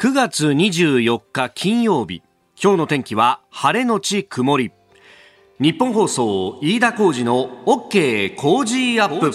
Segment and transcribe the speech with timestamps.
[0.00, 2.22] 9月24日金曜日。
[2.62, 4.70] 今日の天気は晴れのち曇り。
[5.58, 9.32] 日本放送飯田浩二の OK 工事アップ。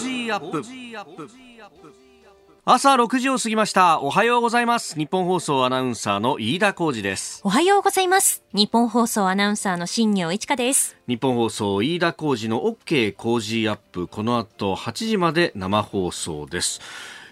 [2.64, 4.00] 朝6時を過ぎました。
[4.00, 4.96] おはようございます。
[4.96, 7.42] 日本放送アナウンサーの飯田浩二です。
[7.44, 8.42] おはようございます。
[8.54, 10.96] 日本放送アナウンサーの新業一華です。
[11.06, 14.08] 日本放送飯田浩二の OK 工事アップ。
[14.08, 16.80] この後8時まで生放送です。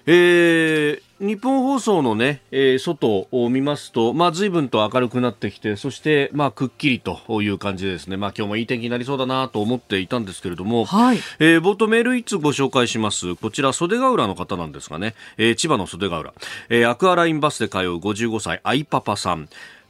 [0.05, 13.37] えー、日本放送のね、えー、外を見ますと、まあ、随分と明るくなってきて、そして、まあ、くっきりという感じでですね、まあ、今日もいい天気になりそうだなと思っていたんですけれども、はい、えー、冒頭メール一つご紹介します。
[13.37, 16.35] こちら、袖ヶ浦の方なんですがね、えー、千葉の袖ヶ浦、
[16.69, 19.49] えー、アクアラインバスで通う55歳、アイパパさん。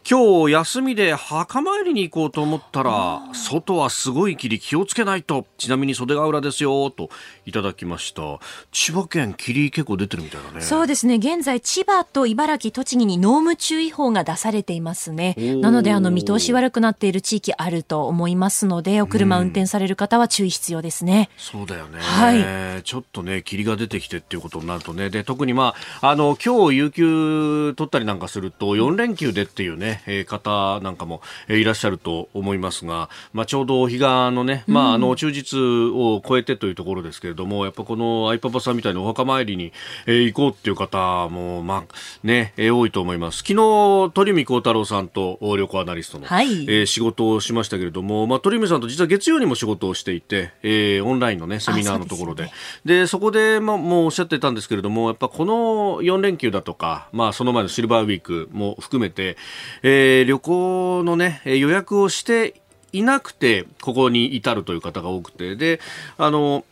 [0.09, 5.47] 今日休みで墓参りに行こうと思ったら外はすごい霧気をつけないと。
[5.59, 7.09] ちなみに袖ヶ浦ですよと
[7.47, 8.41] いただきました。
[8.73, 10.61] 千葉県霧結構出てるみたいだね。
[10.61, 11.17] そうですね。
[11.17, 15.37] 現在千葉と茨城栃木に濃霧注意報が出されていますね。
[15.61, 25.11] なのであの見通し悪くなっている地域あると思いますのでお車運転される方は注意必要ですね、うん、そうだよね、はい、ちょっとね霧が出てきてっていうことになるとね。
[25.11, 34.01] で特にまああの今日有給取ったりなんかすると4連休でっていうねえ方なんかも、えいらっしゃると思いますが、まあ、ちょうどお彼岸
[34.33, 39.73] のね、まあ、あの、忠実を超えてというところですけれども、やっぱこの愛パパさんみたいなお墓参りに、
[40.07, 43.39] え行こうっていう方も、まあ、ね、え多いと思います。
[43.39, 52.51] 昨日、鳥海幸太郎さんと旅行アナリストの、はい、え仕事をしましたけれども、まあ、鳥海さんと実は月曜にも仕事をしていて、えー、オンラインのね、セミナーのところで。
[52.85, 59.37] で、ね、そこで、まあ、もうおっしゃってたんですけれども、やっぱこの4連休だとか、まあ、その前のシルバーウィークも含めて、
[59.83, 62.55] えー、旅行のね、予約をして
[62.93, 65.81] いなくて、ここに至るという方が多くて、で、
[66.19, 66.65] あの、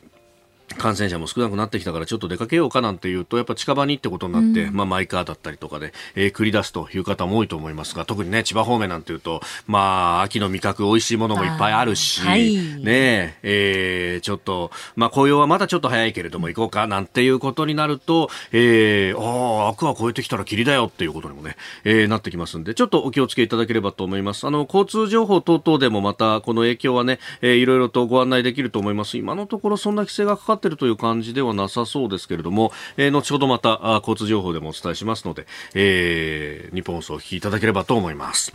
[0.76, 24.46] 感染者も少なくなってきたからちょっと出かけようかなんていうとやっぱ近場にってことになって、うん、まあマイカーだったりとかで、えー、繰り出すという方も多いと思いますが特にね千葉方面なんていうとまあ秋の味覚美味しいものもいっぱいあるし、はい、ねえー、ちょっとまあ紅葉はまだちょっと早いけれども行こうかなんていうことになると、えー、ああ悪は超えてきたら霧だよっていうことにもね、えー、なってきますんでちょっとお気をつけいただければと思います。
[24.46, 29.18] あの交通情報等々でもまたこの影響はね、えー、いろいろとご案内できると思います。
[29.18, 38.52] 今のところそんな規制がかかっているという感じではなさそうですけれども、えー、後ほどまた交通情報でもお伝えしますので、えー、日本放送をお聞きいただければと思います。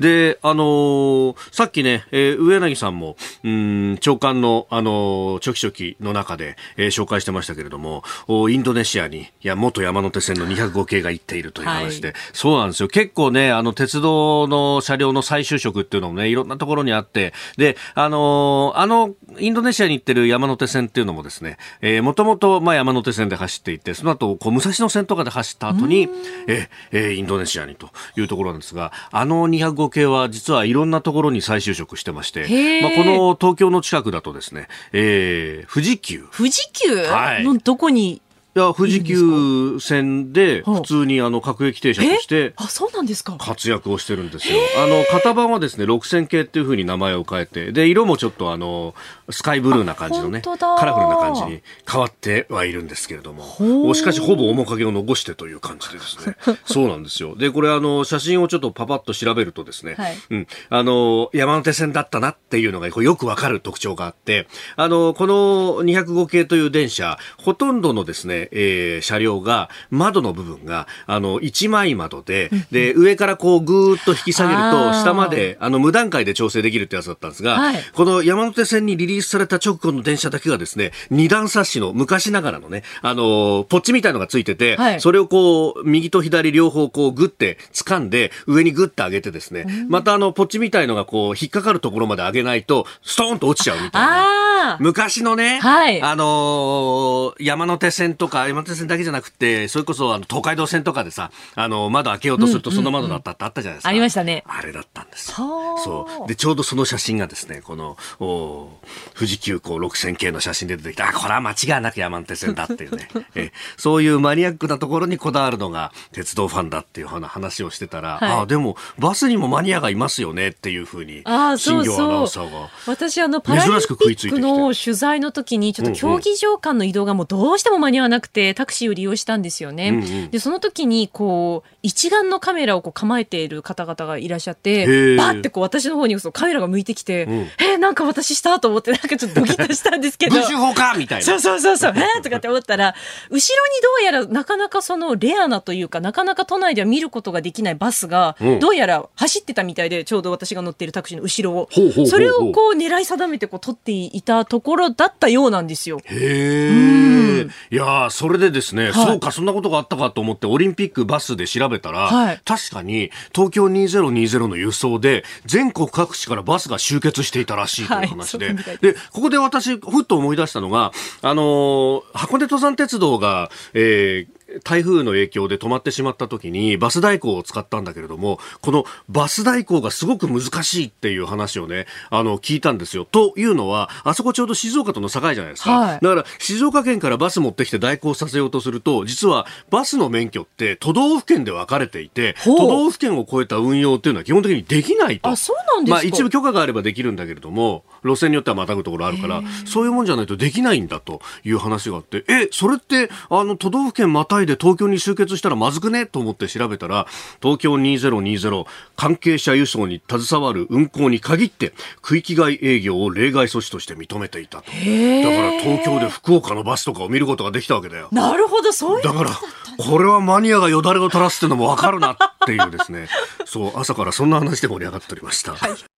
[0.00, 8.02] で、あのー、さっきね、えー、上柳さんも、うん、長官の、あのー、チョキチョキの中で、えー、紹介してましたけれども、
[8.48, 12.88] インドネシアに、いや、元山手線の205系が行っているという話で、はい、そうなんですよ。
[12.88, 21.41] 結構ね、あの、鉄道の車両の再就職っていうのもね、いろんなところにあって、で、あのー、あの、インドネシアに行ってる山手線っていうのもですね、
[21.80, 26.08] えー、もともと、まあ、山手線で走っていて、その後、こう、武蔵野線とかで走った後に、
[26.46, 36.26] えー、インドネシアにというところなんですが、あの205系は実はいろんなところに再就職してまして、まあ、この東京の近くだとですね、えー、富士急。
[36.32, 36.96] 富士急？
[36.96, 37.58] はい。
[37.58, 38.22] どこに
[38.54, 43.36] いや、富士急線で普通にあの各駅停車としてあ、そうなんですか。
[43.38, 44.58] 活躍をしてるんですよ。
[44.76, 48.94] あの、型番はですね、6000系っていうふうに名前を変えて、で、色もちょっとあの、
[49.30, 56.36] スカイブルーな感じのね、カラフルな感じに変わってはいるんですけれども、しかしほぼ面影を残してという感じでですね、
[56.66, 57.34] そうなんですよ。
[57.36, 64.46] で、これあの、写真をちょっとパパッと調べるとですね、はい、うん、あの、山手線だったなっていうのがよくわかる特徴があって、
[64.76, 65.34] あの、この
[65.82, 94.76] 205系という電車、ほとんどのですね、えー、車両が、窓の部分が、あの、一枚窓で、で、上からこうぐーっと引き下げると、下まで、あの、無段階で調整できるってやつだったんですが、はい、この山手線にリリースされた直後の電車だけがですね、二段冊子の昔ながらのね、あの、ポッチみたいのがついてて、はい、それをこう、右と左両方こう、ぐって掴んで、上にぐって上げてですね、またあの、ポッチみたいのがこう、引っかかるところまで上げないと、ストーンと落ちちゃうみたいな。
[94.80, 103.88] 昔のね、はい、あのー、山手線とか、山手線だけじゃなくて、それこそあの東海道線とかでさ、あの、窓開けようとするとその窓だったってあったじゃないですか。
[103.90, 104.44] ありましたね。
[104.46, 105.32] あれだったんです。
[105.32, 106.28] そう。
[106.28, 108.70] で、ちょうどその写真がですね、この、お
[109.14, 113.08] 富士急行6000系の写真で出てきた、あ、これは間違いなく山手線だっていうね。
[113.34, 121.22] えそういうマニアックなところにこだわるのが鉄道ファンだっていう話をしてたら、はい、あ、でもバスにもマニアがいますよねっていうふうに、
[121.56, 122.68] 新業アナウンサーが。
[122.86, 129.90] 私、あの、パラリンピックの取材の時に、ちょっと競技場間の移動がもうどうしても間に合わなくくてタクシーを利用したんですよね。
[129.90, 140.36] うんうん、で、その時に、こう、一眼のカメラをこう構えている方々がいらっしゃって、バってこう私の方にそのカメラが向いてきて、うん、えー、なんか私したと思って、なんかちょっとドキッとしたんですけど。
[140.36, 141.24] 文春法かみたいな。
[141.24, 142.94] そうそうそうそう、えー、とかって思ったら、
[143.30, 143.40] 後ろに
[143.82, 151.68] どうやらなかなかそのレアなというか、なかなか都内では見ることができないバスが、どうやら走ってたみたいで、ちょうど私が乗っているタクシーの後ろを。
[152.06, 156.00] それをこう狙い定めてこう撮っていたところだったようなんですよ。
[156.04, 157.48] へえ。
[157.70, 170.92] いやそれでですね、はい、そうか、そんなことがあったかと思って、オリンピックバスで調べたら、はい、確かに東京2020の輸送で、全国各地からバスが集結していたらしいという話で、はい、で、ここで私、ふっと思い出したのが、
[171.22, 183.04] あのー、箱根登山鉄道が、えー、台風の影響で止まってしまった時にバス代行を使ったんだけれども、このバス代行がすごく難しいっていう話をね、あの、聞いたんですよ。
[183.04, 185.78] というのは、あそこちょうど静岡との境じゃないですか。
[185.78, 195.28] はい、だから、静岡県からバス持ってきて代行させようとすると、実はバスの免許って都道府県で分かれていて、都道府県を超えた運用っていうのは基本的にできないと。
[195.28, 206.06] あ、そうなんですかまあ一部許可があればできるんだけれども、路線によってはまたぐところあるから、そういうもんじゃないとできないんだという話があって、え、それって、あの、都道府県またいで東京に集結したらまずくね？
[206.06, 207.06] と思って調べたら、
[207.42, 208.66] 東京2020
[208.96, 214.64] 関係者輸送に携わる運行に限って、区域外営業を例外措置として認めていたと。
[214.64, 218.08] だから東京で福岡のバスとかを見ることができたわけだよ。
[218.12, 219.30] なるほど、そういうだから、
[219.78, 222.16] これはマニアがよだれを垂らすっていうのもわかるなっ
[222.46, 223.08] ていうですね、
[223.44, 225.54] そう、朝からそんな話で盛り上がっておりました。
[225.54, 225.91] はい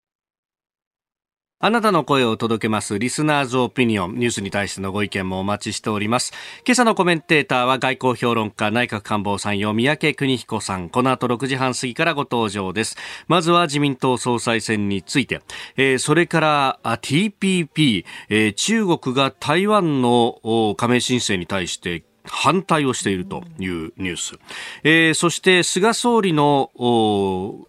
[1.65, 6.31] あなたの声を届けますリスナーズオピニオンニュースに対してのご意見もお待ちしております。
[6.63, 10.89] 今朝のコメンテーターは外交評論家内閣官房参与三宅邦彦さん。
[10.89, 12.97] この後6時半過ぎからご登場です。
[13.27, 15.41] まずは自民党総裁選について、
[15.75, 24.39] えー、それから TPP、えー、中国が台湾の加盟申請に対して反対をしているというニュース、
[24.83, 26.71] えー、そして菅総理の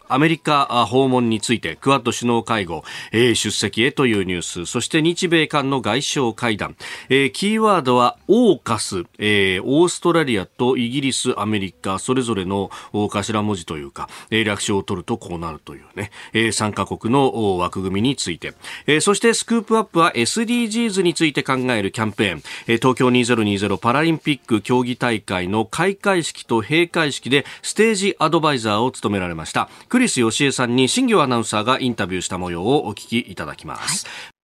[0.07, 4.65] アメリカ訪問についてクアッド首脳会合、えー、出席へというニュース。
[4.65, 6.75] そして日米韓の外相会談、
[7.09, 18.53] えー、キーワードはオーカス、えー、オーストラリアとイギリスアメリカそれぞれの頭文字というか、えー、略称を取るとこうなるというね、えー、3カ国の枠組みについて、
[18.85, 29.69] えー、そしてスクープアップは SDGs について考えるキャンペーン、えー、東京2020パラリンピックク競技大会の開会式と閉会式でステージアドバイザーを務められました。
[29.89, 34.36] クリスヨシエさんに新業アナウンサーがインタビューした模様をお聞きいただきます、はい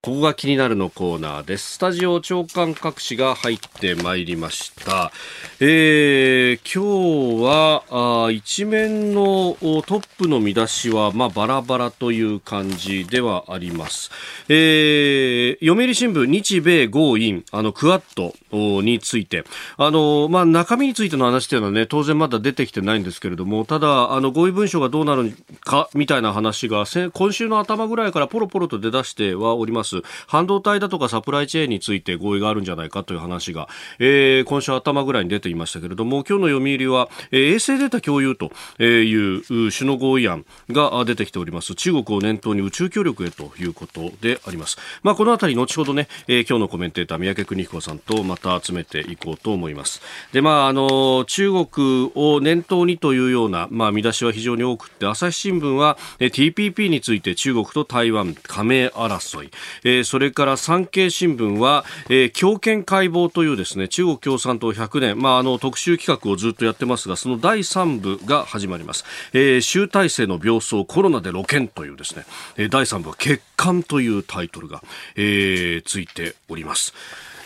[0.00, 1.72] ここが気になるのコーナーです。
[1.72, 5.10] スタジオ長官各紙が入ってまいりました。
[5.58, 14.12] えー、今日はあ一面のトップの見出しは、まあ、バラバラという感じではあります。
[14.48, 19.42] えー、読売新聞日米豪印、あの、クアッドについて、
[19.78, 29.87] あの、まあ、中身についての話というのはね、当然まだ出てきてないんですけれども、ただ、あの、合意文書がどうなるか、みたいな話が、今週の頭ぐらいからポロポロと出だしてはおります。。
[30.26, 33.68] 半導体だとかサプライチェーンについて合意があるんじゃないかという話が、
[33.98, 38.50] えー、今週頭ぐらいに出ていましたけれども、今日の読売は、えー、衛星データ共有と
[38.82, 41.74] いう首脳合意案が出てきております。
[41.74, 44.78] 中国を念頭に宇宙協力へということであります。
[45.02, 50.00] まあ、このあたり後ほどね、えー、今日のコメンテーター三宅邦彦さんとまた集めていこうと思います。
[50.32, 59.50] で、まあ、あの、中国を念頭にというような、まあ、見出しは非常に多くて、朝日新聞は、えー、TPP について中国と台湾加盟争い、
[59.84, 72.24] えー、それから産経新聞は、えー、強権解剖というですね中国共産党100年、まあ、あの特集企画をずっとやってますがその第3部が始まります、えー、集大成の病巣コロナで露見というですね、
[72.56, 74.82] えー、第3部は欠陥というタイトルが、
[75.16, 76.94] えー、ついております、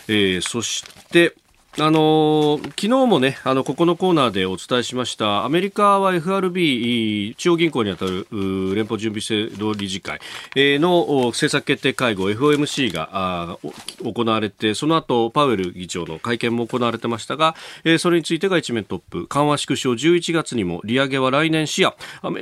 [0.07, 1.35] えー、そして
[1.79, 8.27] あの昨日もね、あの、ここのコーナーでお伝えしました、アメリカは FRB、中央銀行にあたる
[8.75, 10.19] 連邦準備制度理事会
[10.55, 13.57] の政策決定会合、FOMC が
[14.03, 17.55] 行われて、その後、パウエル議長の会見も行われてましたが、
[17.97, 21.95] それについてが一面トップ、緩和縮小11月にも利上げは来年視野、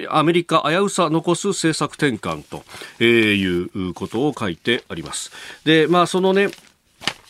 [0.09, 2.65] アメリカ危うさ残す政策転換と
[3.01, 5.31] いうことを書いてあります。
[5.63, 6.49] で、まあ、そのね、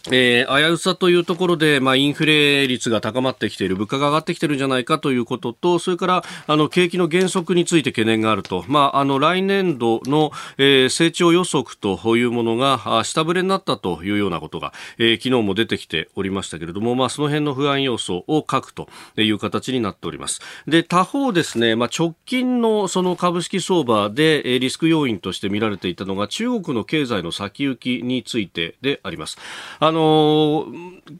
[0.09, 8.65] えー、危うさというところで、まあ、インフレ率が高まってきている、物価が上がってきているんじゃないかということと、それから、あの、景気の減速について懸念があると。
[8.67, 20.41] まあ、あの、来年度の、えー、成長予測というものが、下振れになったというようなことが、えー、昨日も出てきておりましたけれども、まあ、その辺の不安要素を書くという形になっております。
[20.67, 29.37] で、他方ですね、まあ、直近のその株式相場で、えリスク要因として見られていたのが、中国の経済の先行きについてであります。
[29.79, 30.67] ああの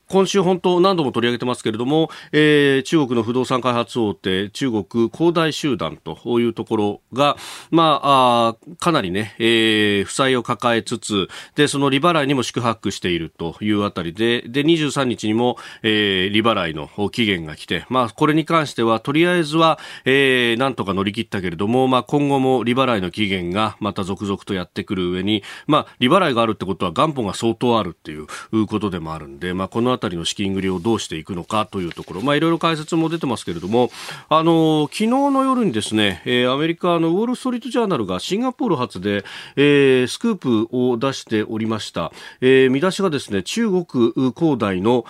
[0.08, 7.36] 今週本当何度も取り上げてますけれども、えー、中国の不動産開発大手、中国恒大集団というところが、
[7.70, 28.28] まあ、あかなりね、えー、負債を抱えつつ、で、その利払いにも宿泊しているというあたりで、で、23日にも、えー、利払いの期限が来て、まあ、これに関しては、とりあえずは、えー、なんとか乗り切ったけれども、まあ、今後も利払いの期限がまた続々とやってくる上に、まあ、利払いがあるってことは元本が相当あるっていう
[28.62, 33.91] うことでもあるんで、まあ、このあたりの資金繰りをどうしていくのかというところ、まあ、いろいろ解説も出てますけれども、
[34.30, 39.24] あの、昨日の夜にですね、えー、アメリカのウォール・ストリート・ジャーナルがシンガポール発で、
[39.56, 42.12] えー、スクープを出しておりました。
[42.41, 43.86] えー、見出しがですね、中国
[44.34, 45.06] 恒大の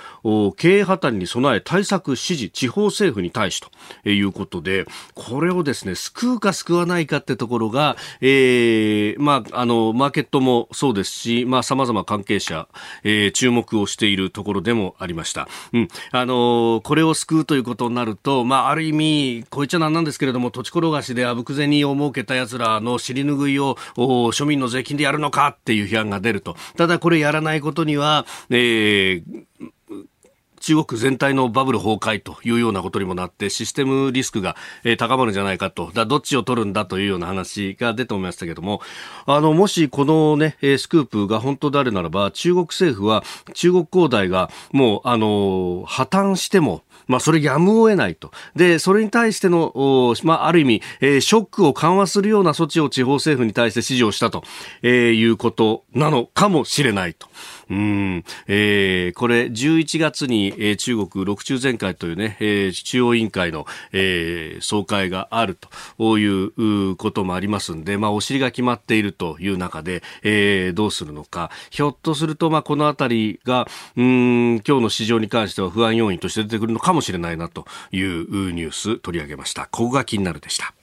[0.57, 12.67] 経営破綻に備え対策指示、地方政府に対しということで、これをですね、救うか救わないかってところが、えー、まあ、あの、マーケットもそうですし、まあ、様々関係者、
[13.03, 15.47] えー、注目をしているところでもありました。
[15.73, 15.87] うん。
[16.11, 26.55] あのこれを救うということになると、まあ、ある意味、こういっちゃなんなんですけれども、土地転がしであぶく銭を設けた奴らの尻拭いを庶民の税金でやるのかっていう批判が出ると。
[26.77, 29.71] ただこれやらないことには、えー、
[30.61, 35.91] 中国全体のバブル崩壊というようなことにもなってシステムリスクが、え、高まるんじゃないかと。
[35.93, 38.81] だどっちを取るんだというような話が出ておりましたけども。
[39.25, 48.31] あのもしこの、ね、スクープが本当であるならば中国政府は中国恒大がもうあの破綻してもまあ、それやむを得ないと。
[48.55, 54.43] で、それに対しての、まあ、ある意味、えー、ショックを緩和するような措置を地方政府に対して指示をしたと、
[54.81, 57.27] えー、いうことなのかもしれないと。
[57.71, 65.57] うん、えー、これ11月に、えー、中国六中全会というね、えー、中央委員会の、えー、総会がある
[65.97, 71.49] ということもありますんで、まあ、お尻が決まっているという中で、えー、どうするのか。
[71.69, 79.67] ひょっとすると、まあ、このあたりが、うん、今日の市場に関しては不安要因として出てくるのかもしれないなというニュース取り上げました。
[79.71, 80.73] ここが気になるでした。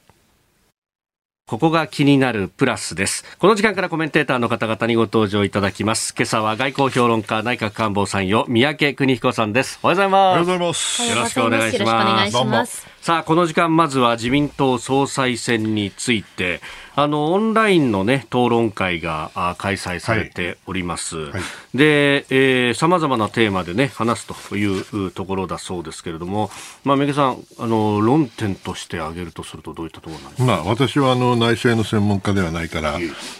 [1.46, 3.24] ここが気になるプラスです。
[3.38, 6.14] この時間からコメンテーターの方々にご登場いただきます。
[6.14, 9.78] 今朝は外交評論家内閣官房参与三宅邦彦さんです。
[9.82, 10.26] おはようございます。
[10.26, 11.08] おはようございます。
[11.08, 12.97] よろしくお願いします。
[13.08, 16.60] さあ、この時間まずは自民党総裁選について、
[16.94, 21.32] あのオンラインの、ね、討論会が開催されております、はい。
[21.32, 21.42] はい、
[21.78, 26.50] でさまざまなテーマで、ね、話すというところだそうですけれども、
[26.84, 32.98] まあ、三毛さんあの、論点として挙げるとすると、どういったところなんですか、まあ、私はあの内政の専門家ではないから、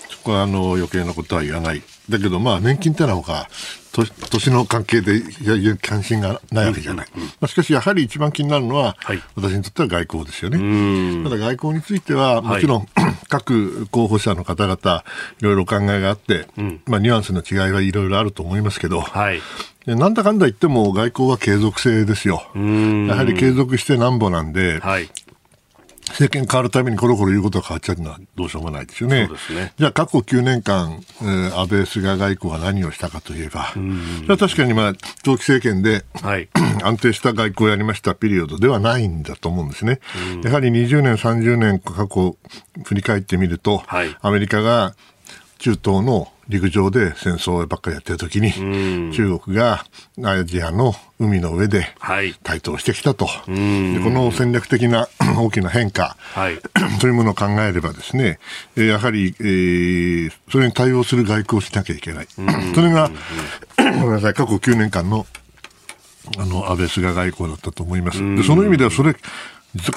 [0.08, 1.82] そこはあの余計なことは言わない。
[2.08, 3.48] だけど、まあ、年金ってのは他、
[3.92, 5.22] 年の関係で
[5.80, 7.06] 関心がないわけじゃない。
[7.14, 11.24] まあ、しかし、やはり一番気になるのは、はい、私にとっては外交ですよね。
[11.24, 15.04] ただ外交については、もちろん、はい、各候補者の方々、
[15.40, 19.40] いろいろ考えがあって、うん、まあ、ニュアンスの違いはいろいろあると思いますけど、はい、
[19.86, 22.42] なんだかんだ言っても外交は継続性ですよ。
[22.54, 25.08] やはり継続してなんぼなんで、はい、
[26.08, 29.28] 政権変わるためにコロコロ言うことが変わっちゃうのはどうしようもないですよね。
[29.54, 29.72] ね。
[29.78, 36.48] じゃあ過去9年間、えー、安倍菅外交は何をしたかといえば、それは確かにまあ長期政権で、はい、
[36.82, 40.00] 安定した外交をやりましたピリオドではないんだと思うんですね。
[40.42, 42.36] やはり20年、30年過去
[42.84, 44.94] 振り返ってみると、はい、アメリカが
[45.58, 48.52] 中東の陸上で戦争ばっかりやってる時に、
[49.12, 49.84] 中国が
[50.24, 51.94] アジアの海の上で
[52.42, 53.54] 台頭してきたと、はい、
[53.94, 56.58] でこの戦略的な 大きな変化、はい、
[57.00, 58.38] そういうものを考えればですね、
[58.76, 62.26] やはり、えー、それに対応する外交をしなきゃいけない。
[62.74, 63.10] それが、
[63.76, 65.26] ごめんなさい、過去9年間の
[66.36, 68.18] あの安倍菅外交だったと思います。
[68.36, 69.16] でその意味ではそれ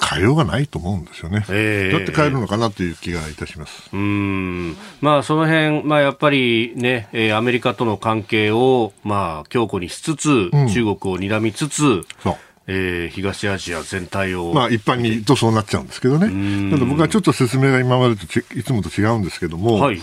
[0.10, 1.46] 変えようがないと思うんですよね。
[1.50, 3.90] えー、だって変えるのかなという気がいたします。
[3.94, 4.76] うん。
[5.00, 12.36] まあ、その辺、まあ、やっぱりね、えー、アメリカとの関係を、まあ、強固にしつつ、うん、中国を睨みつつ、そう。
[12.68, 14.54] えー、東アジア全体を。
[14.54, 16.72] まあ一般に言うとそうなっちゃうんですけどね。
[16.72, 18.24] ただ僕はちょっと説明が今までと
[18.56, 20.00] いつもと違うんですけども、はい、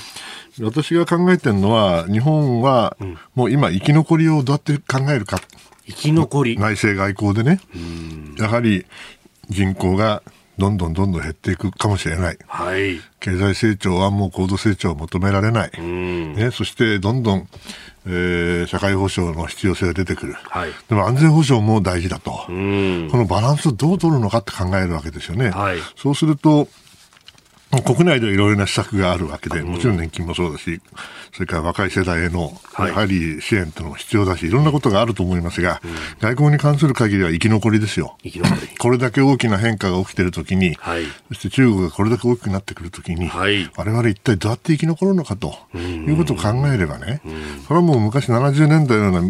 [0.60, 2.96] 私が考えてるのは、日本は
[3.34, 5.40] もう今生き残りをどうやって考えるか。
[5.87, 7.60] 生き残り内政外交でね。
[8.38, 8.84] やはり
[9.49, 10.23] 人口が
[10.59, 12.38] どんどんどんどん減っていくかもしれない。
[12.47, 13.00] はい。
[13.21, 15.71] 経済成長はもう高度成長を求められない。
[15.81, 17.49] ね、そしてどんどん、
[18.07, 20.35] えー、社会保障の必要性が出てくる。
[20.35, 20.71] はい。
[20.88, 22.31] でも安全保障も大事だと。
[22.31, 25.50] このバランスをどう取るのかって考えるわけですよね。
[25.50, 25.78] はい。
[25.97, 26.67] そうすると、
[27.70, 30.80] 国内でいろいろな施策があるわけで、もちろん年金もそうだし、
[31.34, 35.82] それから若い世代への、やはり支援というのも必要だし、いろんなことがあると思いますが、
[36.20, 38.16] 外交に関する限りは生き残りですよ。
[38.78, 47.20] これだけ大きな変化が起きているときに、はい、そして中国がこれだけ大きくなってくるときに、はい、我々一体どうやって生き残るのかということを考えればね、
[47.66, 49.20] それはもう昔70年代のような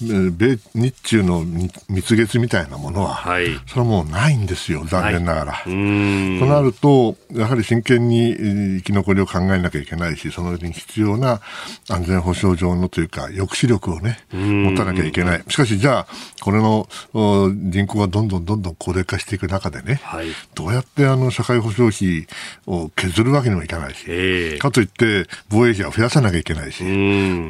[0.00, 1.44] 米日中の
[1.88, 5.62] 蜜月みたいなものは、はい、それはもうないんですよ、残念ながら。
[5.64, 8.34] となると、やはり真剣に
[8.80, 11.40] 生き残りを考えなきゃいけないし、そのに必要な
[11.88, 15.44] 安全保障上のというか、抑止力をね、持たなきゃいけない。
[15.48, 16.06] しかし、じゃあ、
[16.40, 22.26] これの人口がどんどんどんどん高齢化していく中でね、はい、どうやってあの社会保障費
[22.66, 26.84] を削るわけにもいかないし、かといって防衛費は増やさなきゃいけないし、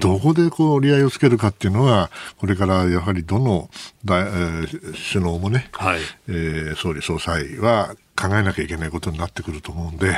[0.01, 3.71] どこでこう折り合いをつけるかっていうのは、これからやはりどの
[4.05, 6.01] 大、えー、首脳もね、はい。
[6.29, 10.17] えー、総理総裁は考えなきゃいけないことになってくると思うんで、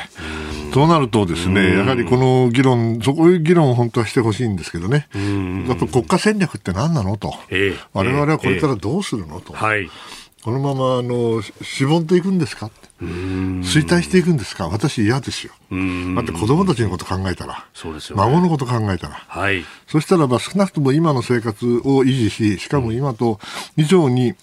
[0.73, 5.09] そうなるとですね、やはりこの議論、そこいう議論を本当はしてほしいんですけどね、
[5.69, 9.91] やっぱ国家戦略って何なのと、えー、我々はこれからどうするのと、はい、
[10.43, 14.69] このままあのしぼんでいくんですか衰退していくんですか。
[14.69, 15.53] 私嫌ですよ。
[16.17, 23.39] だって子供たちのこと考えたら、そうですよ、ね、孫のこと考えたら、はい、そしたらば少なくとも今の生活を維持し、しかも今と
[23.77, 24.35] 以上に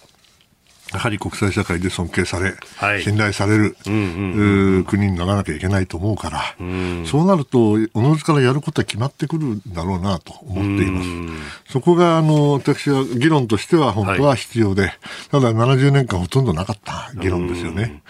[0.96, 11.10] やはり国際社会で尊敬され、はい、信頼される、国にならなきゃいけないと思うから、うん、そうなると、おのずからやることは決まってくるだろうなと思っています。
[11.10, 11.38] うん、
[11.70, 14.94] そこが、あの、私は議論としては本当は必要で、はい、
[15.32, 18.02] ただ70年間ほとんどなかった議論ですよね。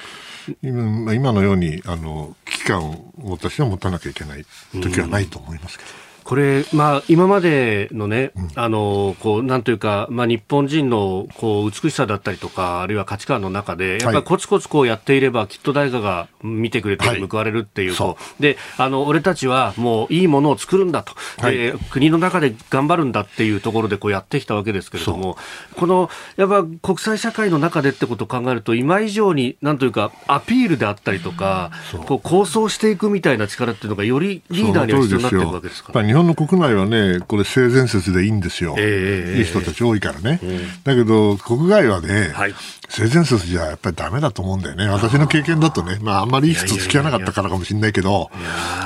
[0.61, 5.89] 今今のように、あの、危機感を私は持たなきゃいけない時はないと思いますけど。
[6.25, 25.37] これ、まあ、今までのね、あの、こう、なんというか、まあ、日本人の、こう、美しさだったりとか、あるいは価値観の中で、やっぱりコツコツこうやっていれば、きっと誰かが見てくれて報われるっていうと、はい、で、あの、俺たちはもういいものを作るんだと、はい、国の中で頑張るんだっていうところでこうやってきたわけですけれども、
[25.75, 31.69] この、やっぱ国際社会の中でってことを考えると、今以上に、なんというか、アピールであったりとか、
[32.07, 38.75] こう、構想していくみたいな力っていうのが、よりリーダーには必要になっていくわけですか、日本の国内はね、これ性善説でいいんですよ。
[38.77, 40.39] えー、いい人たち多いからね。
[40.41, 42.55] えー、だけど、国外はね、はい、
[42.89, 44.87] 性善説じゃやっぱりダメだと思うんだよね。
[44.87, 48.31] 私の経験だとね、まああんまりいい人と付き合わなかったからかもしれないけど、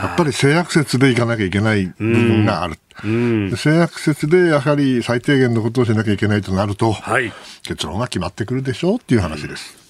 [0.01, 2.77] やっぱり性悪説でいかなきゃいけない部分がある。
[3.03, 7.31] うん、性悪説でやはり最低限のことをしなきゃいけないとなると、はい、
[7.63, 9.88] 結論が決まってくるでしょうっていう話です。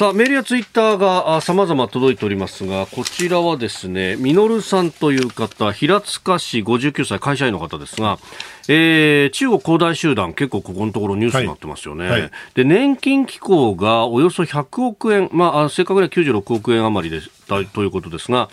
[0.00, 8.18] さあ、メールやツイッターが様々届いておりますが、こちらはですね、ミノルさんという方、平塚市59歳会社員の方ですが、
[8.66, 12.08] えー、中国恒大集団、結構ここのところニュースになってますよね。
[12.08, 17.22] はいはい、で、年金機構がおよそ100億円、まあ、正確には96億円余りで
[17.74, 18.48] ということですが、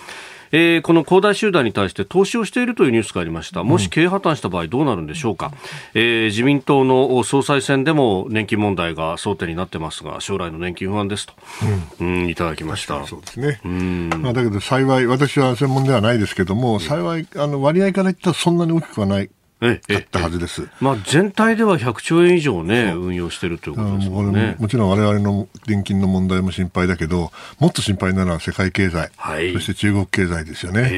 [0.52, 3.64] えー、この恒大集団に対して投資をしているというニュースがありました。
[3.64, 5.52] もし経営破綻した場合どうなるんでしょうか。
[5.94, 11.34] えー、自民党の総裁選でも年金問題が争点になってますが、将来の年金不安ですと、
[12.00, 13.06] うん、うん、いただきました。
[13.06, 13.60] そうですね。
[13.66, 19.30] うん、まあ、だけど幸い、私は専門ではないですけども、幸い、あの割合から言ったらそんなに大きくはない
[19.60, 20.68] 買ったはずです。
[20.80, 24.56] まあ、全体では100兆円以上ね、運用してるということですね。
[24.60, 30.84] もちろん我々の年金の問題も心配だけど、もっと心配なのは世界経済、はい、そして中国経済ですよね。
[30.84, 30.92] そっ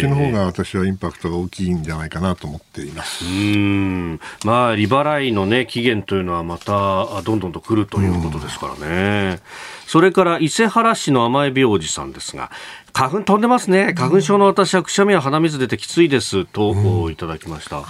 [0.00, 3.24] ちの方が私はインパクトが大きいんじゃないかなと思っています。
[3.24, 4.20] うん。
[4.44, 9.40] まあ、利払いのね、期限というのはまた、どんどんと来るということですからね。
[9.86, 12.50] それから伊勢原市の甘えびおじさんですが、
[12.96, 13.92] 花粉飛んでますね。
[13.92, 17.80] 花粉症の私はくしゃみや鼻水出てきついですと、うん、いただきました。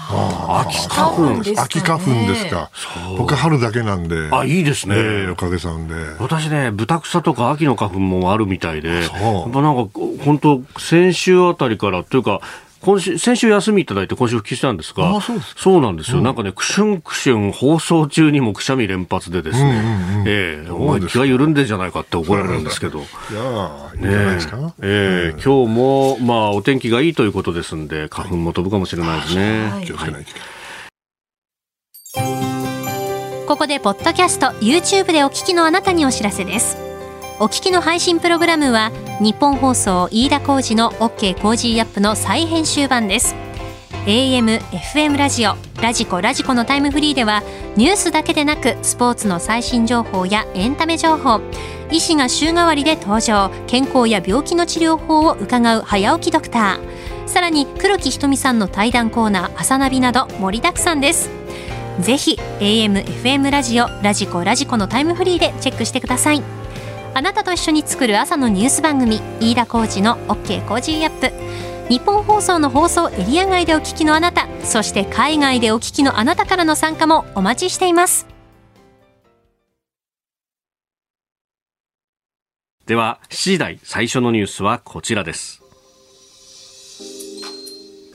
[0.59, 1.11] 秋花
[1.45, 1.63] 粉。
[1.63, 2.73] 秋花粉ですか。
[3.17, 4.29] 僕春だけなんで。
[4.33, 4.97] あ、いいですね。
[4.97, 5.95] えー、おかげさんで。
[6.19, 9.11] 私ね、豚草とか秋の花粉もあるみたいで、やっ
[9.53, 9.93] ぱなんか
[10.25, 12.41] 本当先週あたりからというか、
[12.87, 23.07] 今週、先週休みいただいて今週復帰したんですが、そうそうなんですよ、うん、なんかね、くしゅんくしゅん放送中にもくしゃみ連発でですね、うんうんうん、ええー、お前気が緩んでんじゃないかって怒られるんですけど、いや
[23.95, 24.73] いいんじゃないですか。
[24.83, 29.69] ええー、今日も、まあ、お天気がいいということですんで、花粉も飛ぶかもしれないですね。
[29.69, 30.25] はい、気をつけない。
[30.25, 30.49] といけない。
[33.49, 36.77] ここで、ポッドキャスト、YouTube でお聞きのあなたにお知らせです。
[37.39, 43.35] お聞きの配信プログラムは日本放送飯田浩司の OK コージーアップの再編集版です。
[44.07, 47.43] AM、FM ラジオ、ラジコ、ラジコのタイムフリーでは
[47.77, 51.43] ニュースだけでなくスポーツの最新情報やエンタメ情報
[51.91, 57.29] 医師が週替わりで登場健康や病気の治療法を伺う早起きドクター。
[57.29, 61.29] さらに黒木ひとみさんの対談コーナー朝ナビなど盛りだくさんです。
[62.01, 66.66] ぜひ AM、FM ラジオ、ラジコ、ラジコのタイムフリーでチェックしてください。
[67.17, 71.33] あなたと一緒に作る朝のニュース番組飯田浩二の OK コージーアップ。
[71.89, 78.27] 日本放送の放送エリア外でお聞きのあなたそして海外でお聞きのあなたからの参加もお待ちしています。
[82.85, 85.63] では7時台最初のニュースはこちらです。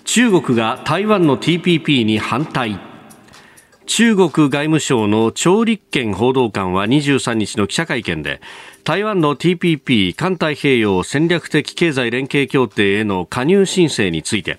[0.05, 2.90] 中国が台湾の TPP に反対。
[3.93, 8.39] 中国外務省の張立健報道官は23日の記者会見で
[8.85, 14.57] 台湾の TPP 環太平洋戦略的経済連携協定への加入申請について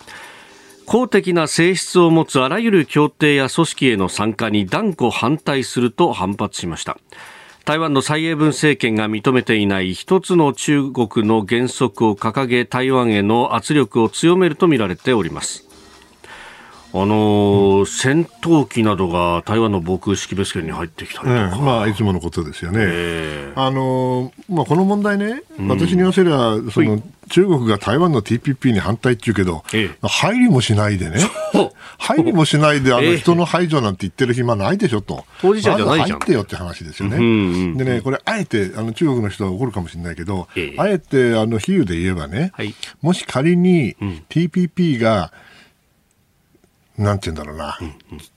[0.85, 6.99] 公的な性質を持つあらゆる協定や組織への参加に断固反対すると反発しました。
[7.65, 15.72] 台湾の蔡英文政権が認めていない一つの中国の原則を掲げ台湾への圧力を強めるとみられております。
[16.95, 22.81] あのー、戦闘機などが台湾の防空識別圏に入ってきたりとか、ええ、まあ、いつものことですよね。
[22.83, 31.19] えー、あのー、まあ、この問題ね、私に言わせれば、その、中国が台湾の TPP に反対って言うけど、ええ、入りもしないでね、
[31.97, 36.19] 入りもしないで、あの人の排除なんて言ってる暇ないでしょと、当事者じゃないじゃん。
[36.19, 37.17] 入ってよって話ですよね。
[37.17, 37.27] うんう
[37.69, 43.97] ん、でね、これ、あえてあの中国の人は怒るかもしれないけど、え、あえてあの比喩で言えばね、はい、もし仮に
[44.29, 45.33] TPP が、
[46.99, 47.79] なんて言うんだろうな、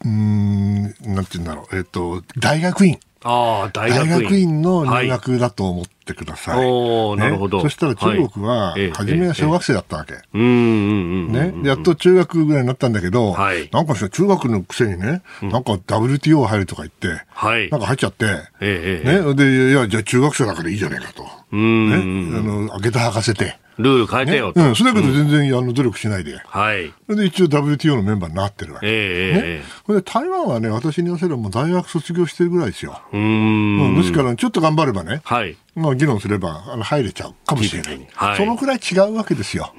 [0.05, 2.99] うん、ん、なんて言うんだろう、えっ、ー、と、大学院。
[3.27, 4.09] ああ、大学院。
[4.09, 6.65] 大学院の入学だと思ってください。
[6.65, 7.61] はなるほど。
[7.61, 10.13] そしたら中国は、初めは小学生だったわけ。
[10.33, 11.53] うん、ね。
[11.63, 18.25] やっと中学ぐらいになったんだけど、はい、なんか中学のくせにね、なんか WTO 入るとか言って、はい、なんか入っちゃって、
[18.61, 19.33] えね。
[19.33, 21.27] で、いや、じゃあ中学生だからいいじゃねえかと。
[21.51, 22.31] うん。
[22.31, 22.37] ね。
[22.37, 23.57] あの、開けた履かせて。
[23.77, 24.59] ルール変えてよと。
[24.59, 26.37] ね、うん、それだけど全然、あの努力しないで。
[26.37, 26.93] はい。
[27.09, 28.87] で、一応 WTO のメンバーになってるわけ。
[28.87, 29.63] ええー、ね。
[29.85, 33.01] これで台湾はね、私に言わせればもう大学卒業してるぐらいですよ。
[33.11, 33.95] うん。
[33.95, 35.21] ですから、ちょっと頑張ればね。
[35.23, 35.57] はい。
[35.75, 39.73] まあ、議論すればあの入れちゃうかもしれない、はい、そのくらい違うわけですよ。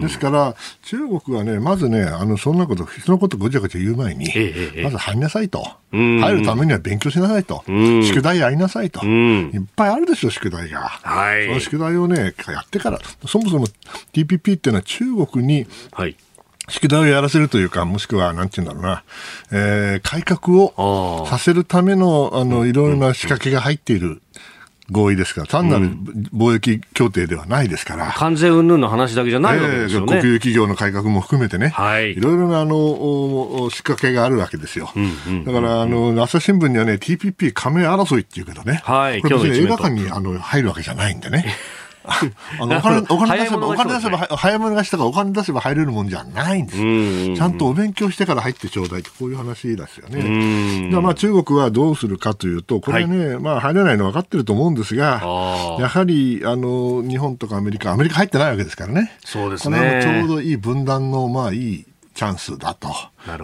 [0.00, 4.28] ですから、中国はね、まずね、あのそんなこと、人のことごちゃごちゃ言う前に、
[4.84, 10.80] まず入りなさいと、入るためには勉強しなさいと、宿題やりなさいと、いっぱいあるでしょ、宿題が。
[10.80, 13.66] はい、その宿題をね、やってから、そもそも
[14.12, 16.16] TPP っていうのは中国に、はい。
[16.68, 19.02] 宿題をやらせるというか、もしくは、なんていうんだろうな、
[19.50, 24.22] えー、改革をさせるための、あの、いろいろな仕掛けが入っている
[24.90, 25.90] 合意ですから、単なる
[26.34, 28.06] 貿易協定ではないですから。
[28.06, 30.16] うん、関税云々の話だけじゃないわけですよね。
[30.16, 34.90] えー、国有企業の改革も含めてね、はい、いろいろなあの仕掛けがあるわけですよ。
[34.94, 41.46] うんうんうん、だから、あの、朝日新聞にはね、TPP 加盟争いっていうけどね、はい、これ別に映画館にあの入るわけじゃないんでね。
[42.04, 47.36] あのお金お金出せば、お金出せば、早めがしたからお金出せば入れるもんじゃないんですよ。
[47.36, 50.90] ちゃんとお勉強してから入ってちょうだいって、こういう話ですよね。
[50.90, 55.22] まあ中国はどうするかというと、これね、はい、まあ入れないの分かってると思うんですが、
[55.78, 59.12] やはり、あの、日本とかアメリカ、アメリカ入ってないわけですからね。
[59.24, 60.02] そうですね。
[60.04, 62.88] こちょうどいい分断の、まあいいチャンスだと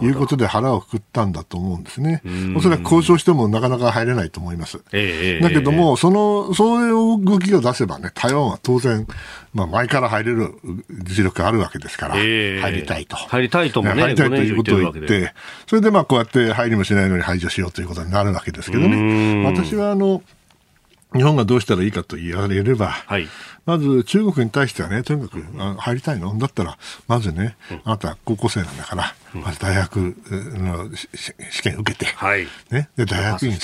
[0.03, 2.23] いうことで腹をくくったんだと思うんですね。
[2.57, 4.81] おそらく交渉してもなかなか入れないと思います。
[4.93, 9.07] えー、だけども、その、そういう動きを出せばね、台湾は当然、
[9.55, 10.55] まあ前から入れる
[11.05, 13.17] 実力があるわけですから、えー、入りたいと。
[13.17, 15.33] 入りたいともね、入りたいということを言って、
[15.67, 19.45] それでまあこうやって入りもしないのに排除しようということになるわけですけどね。
[19.45, 20.23] 私はあの、
[21.15, 23.29] 日本がどうしたらいいかと言われれば、はい、
[23.69, 25.45] まず中国に対してはね、とにかく
[25.79, 26.39] 入りたいの？
[26.39, 27.55] だったら、まずね、
[27.85, 30.89] あなた高校生なんだから、まず大学の
[31.51, 33.59] 試験受けて、はい、ね、で大学院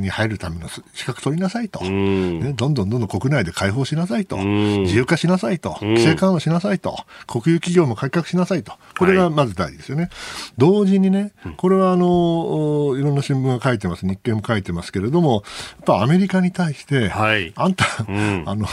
[0.00, 10.02] に入るための資格取りなさいと、ね、どんどんどんどん国内で開放しなさいと、自由化しなさいと、規制緩和しなさいと、国有企業も改革しなさいと、これがまず大事ですよね。
[10.02, 10.12] はい、
[10.58, 15.44] 同時にね、これはあのいろんな新聞が書いてます、日経も書いてますけれども、
[15.76, 18.66] やっぱアメリカに対して、はい、あんた、うん、あの、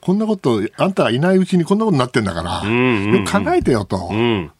[0.00, 4.12] こんなこと、あんたがいないうちにこんなことになってんだから、よく考えてよと。
[4.12, 4.50] ね、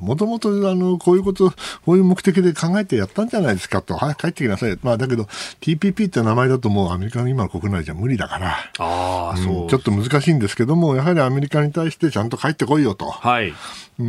[0.00, 1.50] もともと、あの、こういうこと、
[1.84, 3.96] こういう目的で考えてやったんじゃないですかと。
[3.96, 4.78] 早く帰ってきなさい。
[4.82, 5.24] まあ、だけど、
[5.60, 13.06] TPP って名前だともうアメリカの今の国内じゃ無理だから、あそう、うん、ちょっと難しいんですけども、やはりアメリカに対してちゃんと帰ってこいよと。
[13.10, 13.52] はい。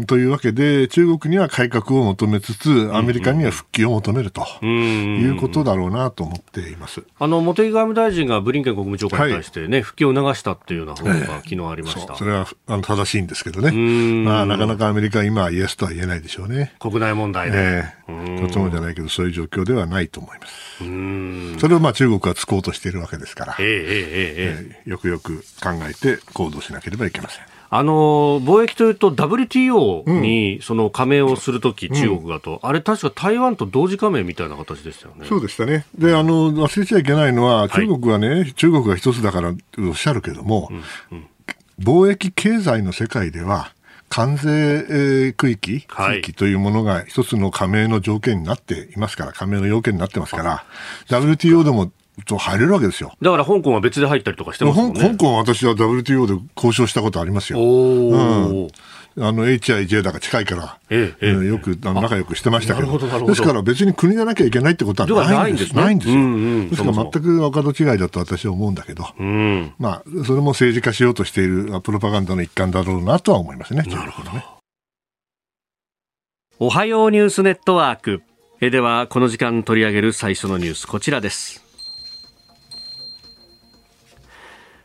[0.06, 7.02] というわけで、中国には改革を求めつつ、アメリカには復帰を求めるということだろうなと思っています。
[7.20, 16.76] あの茂木外務大臣がブリンケン国務長官に対してね、はい、復帰を促したっていうような報告が昨日ありました、それはあの正しいんですけどね、まあ、なかなかアメリカは今はイエスとは言えないでしょうね。
[16.80, 17.84] 国内問題で、
[18.42, 21.60] とてもじゃないけど、そういう状況ではないと思います。
[21.60, 27.59] それをまあ中国はつこうとしているわけですから、えーえーえー、よくよく考えて行動しなければいけません。
[27.72, 35.28] あの貿易というと WTO にその加盟をするとき、うん、中国がと、あれ確か台湾と同時加盟みたいな形でしたよね。
[35.28, 35.86] そうでしたね。
[35.98, 41.28] で、あの、忘れちゃいけないのは、中国はね、はい、中国が一つだからおっしゃるけども、うんうん、
[41.80, 43.72] 貿易経済の世界では、
[44.10, 50.66] 関税区域、区域というものが一つの加盟の条件になっていますから、加盟の要件になってますから、
[51.08, 51.92] WTO でも
[52.26, 53.14] と入れるわけですよ。
[53.22, 55.02] だから香港は別で入ったりとかしてますもんね。
[55.02, 57.60] 香港は私は WTO で交渉したことありますよ。
[57.60, 58.68] うん、
[59.18, 62.98] あの HIJ だから近いから、えええ、よく仲良くしてましたけど。
[63.26, 65.76] ですから別に国がなきゃいけないってことはないんです。
[65.76, 66.28] ないんですよ、うんう
[66.64, 73.84] ん、ですから全く分かと違いだと私は思うんだけど、うん、まあ、それも政治化しようとしているプロパガンダの一環だろうなとは思いますね。
[73.84, 74.46] なるほどね。
[76.60, 78.22] おはようニュースネットワーク。
[78.62, 81.69] えではこの時間取り上げる最初のニュースこちらです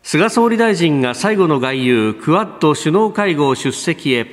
[0.07, 4.27] 菅総理大臣が最後の外遊クアッド首脳会合出席へ。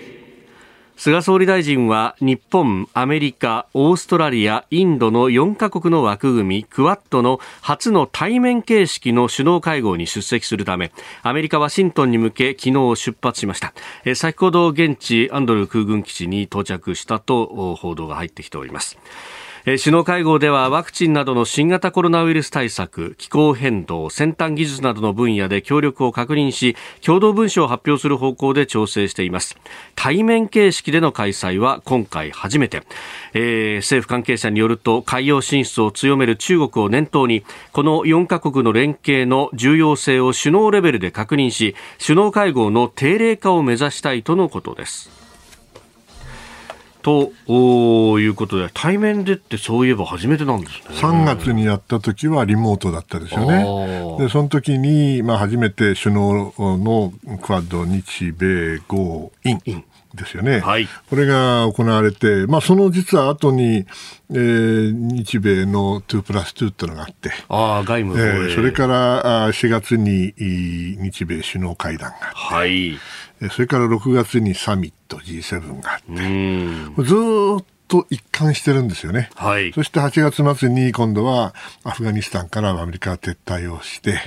[0.97, 10.91] 菅総理大臣は日本、アメリカ、オーストラリア、インドの4カ国の枠組みクアッドの初の対面形式の首脳会合に出席するため
[11.23, 13.73] アメリカ・ワシントンに向け昨日出発しました。
[14.13, 18.97] 先ほど現地アンドル空軍基地に到着したと報道が入ってきております。
[19.63, 29.55] 首脳会合ではワクチンなどの新型コロナウイルス対策気候変動先端技術などの分野で協力を確認し共同文書を発表する方向で調整しています。
[29.95, 32.81] 対面形式での開催は今回初めて、
[33.35, 45.20] えー、政府関係者によると海洋進出を強める中国を念頭にこの4カ国の連携の重要性を首脳レベルで確認し首脳会合の定例化を目指したいとのことです。
[47.01, 47.31] と
[48.19, 50.95] いうことで、対面でってそういえば初めてなんですね。
[50.95, 53.65] 3月にやった時はリモートだったですよね。
[54.19, 59.83] で、その時に、まあ初めて首脳のクアッド日米豪印。
[60.13, 63.85] ですよね、はい、これが行われて、まあ、その実は後に、
[64.29, 72.99] えー、日米の2プラス2っていうのがあって、あ外務、えー、それから4月に日米首脳会談があって、はい、
[73.49, 77.15] それから6月にサミット G7 があって、ず
[77.61, 79.29] っと一貫してるんですよね。
[79.35, 84.19] はい、そして8月末に今度はアフガニスタンからアメリカが撤退をして、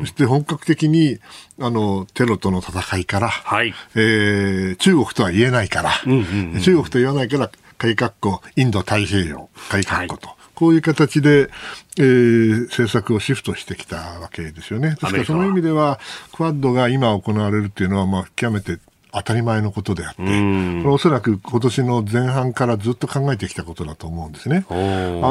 [0.00, 1.18] そして本格的に
[1.58, 10.28] あのテロとの戦いから、はい、えー、中国とは言えないから、うんうんうん、中国と言わないから、改革庫、インド太平洋、改革庫と。
[10.28, 11.48] はいこういう形で、
[11.96, 14.90] えー、政策をシフトしてきたわけですよね。
[14.90, 15.98] ですからその意味では、
[16.34, 18.78] クワッドが今行われるっていうのは、まあ、極めて
[19.12, 24.64] 当たり前のことであって、これおそらく今年の前半からずっと考えてきたことだと思うんですね。
[24.68, 24.74] あ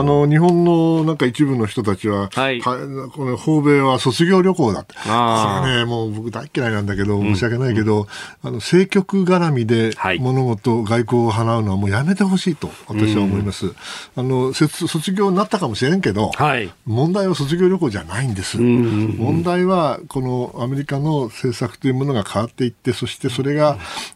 [0.03, 4.95] の、日本のなんか一部の人たちは、はい、この訪米は卒業旅行だって。
[4.95, 13.73] これね、もう僕大嫌いなんだけど、申し訳ないけど、うん、あの、政局絡みで物事、外交を払うのはもうやめてほしいと私は思います。
[14.15, 18.57] あの、卒業になったかもしれんけど、はい、問題は卒業旅行じゃないんです。
[18.57, 23.68] 問題は、このアメリカの政策というものが変わっていって、そしてそれが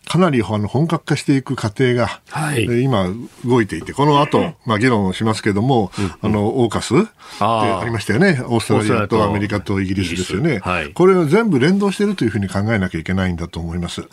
[0.08, 3.08] かなり本格化していく過程が、はい、今
[3.46, 7.08] 動いていて、この後、まあ議論しますけども、あの、オーカスって
[7.40, 8.42] ありましたよね。
[8.46, 10.60] オーストラリアとアメリカとイギリスですよね。
[10.60, 14.02] はい、これは全部連動しているというふうに考えなきゃいけないんだと思います。
[14.02, 14.08] で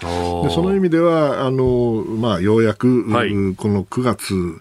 [0.50, 4.60] その意味では、あの、まあ、ようやく、はい、この9月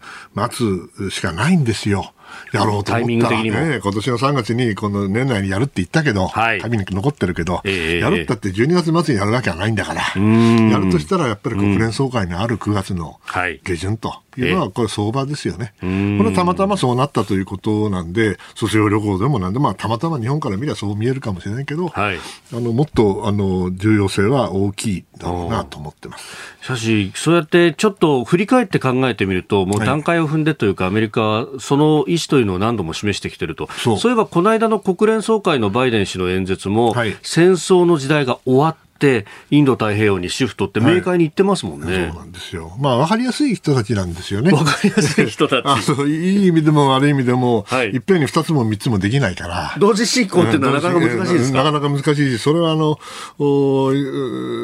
[1.00, 2.14] 末しかないんですよ。
[2.52, 3.30] やろうと思った。
[3.30, 13.20] ら、ね、今年の3月にこの年内にやるって言ったけど、はい、に残ってるけど、えー、やるったって12月末にやるわけはないんだから、やるとしたらやっぱり国連総会にある9月の
[13.64, 14.22] 下旬と。
[14.38, 15.74] いうのは、これ相場ですよね。
[15.80, 22.18] これはたまたまそうなったということなんで、卒業旅行でもなんで、まあ、たまたま日本から見ればそう見えるかもしれないけど、はい、
[22.54, 26.38] あのもっとあの重要性は大きいだろうなと思ってます。
[26.62, 33.70] しかし、そうやってちょっと振り返って考えてみると、もう段階を踏んでというか、アメリカはその意思というのを何度も示してきてると。
[33.72, 42.76] そうそういえば、この間の国連総会のバイデン氏の演説も、はい、戦争の時代が終わっってインド太平洋にシフトって明快に言ってますもんね、はい、そうなんですよ。
[42.78, 44.52] まあ分かりやすい人たちなんですよね。
[44.52, 45.62] 分かりやすい人たち。
[45.66, 49.76] あそういい意味でも悪い意味でも、はい、いっぺんに二つも三つもできないから。
[49.80, 53.00] 同時進行っていうのはなかなか難しいですなかなか難しいし、それはあの、
[53.40, 53.94] お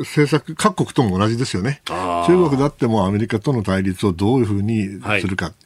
[0.02, 1.82] 政策、各国とも同じですよね。
[1.88, 5.46] 中国だってもアメリカとの対立をどういうふうにするか。
[5.46, 5.65] はい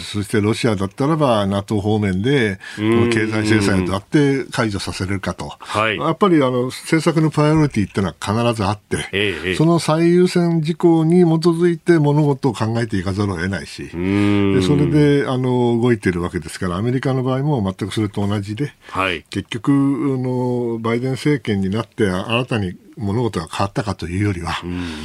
[0.00, 24.54] そしてロシアだったらば NATO 方面で経済制裁をどうやって解除させれるかと、はい、やっぱりあの政策のプライオリティっていうのは必ずあって、ええ、その最優先事項に基づいて物事を考えていかざるを得ないし、でそれであの動いているわけですから、アメリカの場合も全くそれと同じで、はい、結局の、バイデン政権になって新たに物事が変わったかというよりは、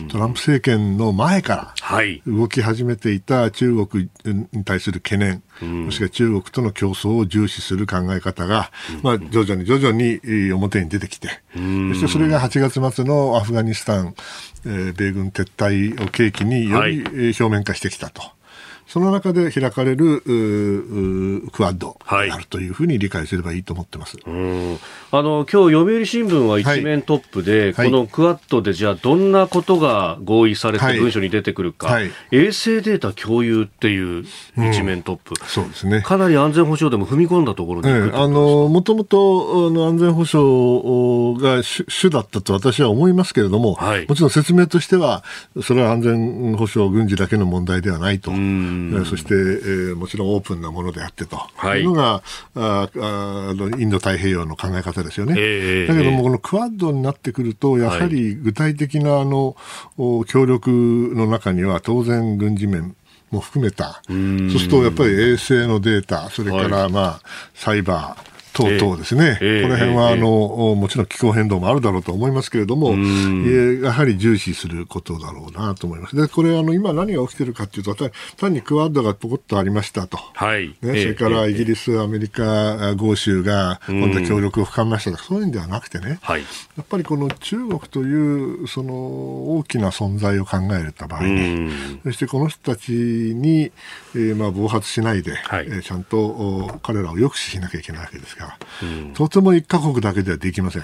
[0.09, 4.09] トランプ政権の前から動き始めていた中国
[4.51, 8.71] に対する懸念、もしくは中国との競争を重視する考え方が、
[9.03, 10.19] まあ、徐々に徐々に
[10.51, 14.15] 表に出てきて、そしてそれが8月末のアフガニスタン、
[14.65, 17.03] えー、米軍撤退を契機により
[17.39, 18.36] 表面化してきたと。
[18.87, 20.21] その中で開かれる
[21.51, 24.79] クアッドであるというふうに理解すればいいと思ってます、はい、
[25.11, 34.23] あの今日読売新聞は一面トップで、はい、このクアッドでじゃあどんなことが合意されて文書に出てくるか、はい、衛星データ共有っていう
[34.71, 45.23] 一面トップ、うん、そうですね、かなり安全保障でも踏み込んだところに、あのもともと安全保障が主だったと私は思いますけれども、もちろん説明としては
[45.61, 48.31] それは安全保障軍事だけの問題ではないと。
[48.31, 52.21] うんそして、えー、もちろんオープンなものであってと、はい、いうのが
[52.55, 55.35] ああのインド太平洋の考え方ですよね。
[55.37, 59.55] えー、だけども、このクアッドになってくると、やはり具体的なあの
[60.27, 62.95] 協力の中には当然軍事面
[63.31, 67.21] も含めた、そうするとやっぱり衛星のデータ、それから、まあ、
[67.53, 72.95] サイバー、等々ですね、えー、この辺はあの、もちろん気候変動もあるだろうと思いますけれども、
[73.83, 76.15] やはり重視することだろうなと思います。
[76.15, 77.95] で、これあの今何が起きてるかというと、
[78.37, 80.69] 単にクワッドがポコッとありましたと、はい。
[80.69, 86.47] ね、それからイギリス、アメリカ、豪州が今度は協力を深めましたとそういうんではなくてね、はい、や
[86.81, 91.69] っぱりこの中国というその大きな存在を考えた場合に、
[92.03, 93.71] そしてこの人たちに、
[94.15, 100.83] えー、まあ暴発しないで、はい、えー、ちゃんと彼らを抑止しなきゃいけないわけですから、とても一カ国だけではできません。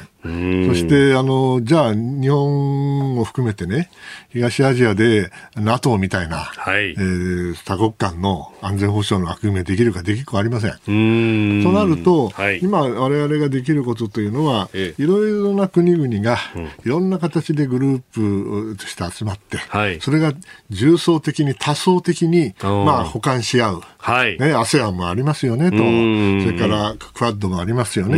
[0.68, 3.90] そして、あの、じゃあ、日本を含めてね、
[4.30, 10.72] 東アジアで NATO みたいな、はい、えー、多国間の安全保障の枠組みができるかできるかありません。
[10.72, 16.38] んとなると、はい、今、我々ができることというのは、いろいろな国々が、
[16.86, 20.34] いろんな形でグループとして集まって、はい、それが
[20.70, 23.82] 重層的に多層的に、まあ、補完し合う。
[23.98, 24.38] はい。
[24.38, 25.78] ね、ASEAN もありますよね、と。
[25.78, 28.18] それから、クワッドもありますよね。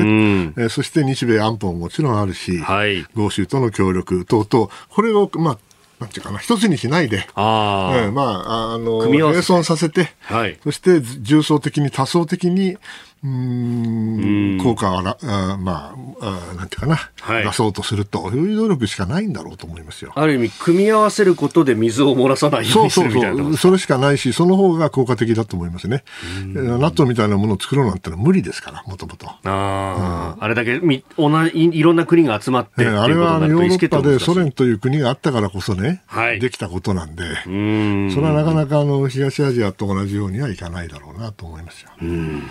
[0.57, 5.57] えー、そして日米安保ももちろんあるし、はい、豪州との協力等々、これを、まあ、
[5.99, 12.77] なんていうかな、一つにしないで、あえー、まあ、あの、並存させて、はい、そして重層的に多層的に、
[13.25, 14.59] うん。
[14.61, 20.11] 効果をらあまああなんていうかな、はい、出そうとするという努力しかないんだろうと思いますよ。
[20.15, 26.03] ある意味組み合わせることで水を漏らさないようにするみたいなそうそうそれしかないしその方が効果的だと思いますね。
[26.53, 41.89] 納豆みたいなものを作ろうなんてのは無理ですからもともとあ、うん、あれだけみ同じいろんな国が集まって、あれはヨーロッパでソ連という国があったからこそね、はい、できたことなんでそれはなかなかあの東アジアと同じようにはいかないだろうなと思いますよ。
[42.01, 42.43] うん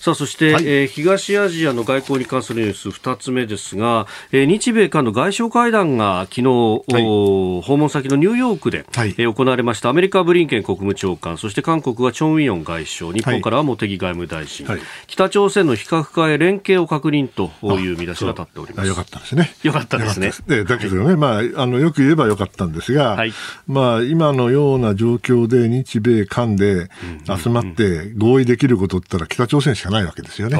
[0.00, 6.42] さあそして、はい、えー、東アジアの外交に関するニュース2つ目ですが、えー、日米韓の外相会談が昨日、
[6.88, 9.90] はい、訪問先のニューヨークで、はい、えー、行われました。
[9.90, 13.12] アメリカブリンケン国務長官そして韓国はチョン・ウィヨン外相。
[13.12, 18.88] 日本からは茂木外務大臣、はい、北朝鮮の非核化へ連携を確認という見出しが立っております。
[18.88, 19.54] よかったですね。
[19.64, 20.30] よかったですね。
[20.46, 23.22] でだけどね、まあ、あのよく言えばよかったんですが、
[23.66, 26.88] まあ、今のような状況で日米韓で
[27.26, 30.58] 集まって合意できることったら北朝鮮しかないわけですよね。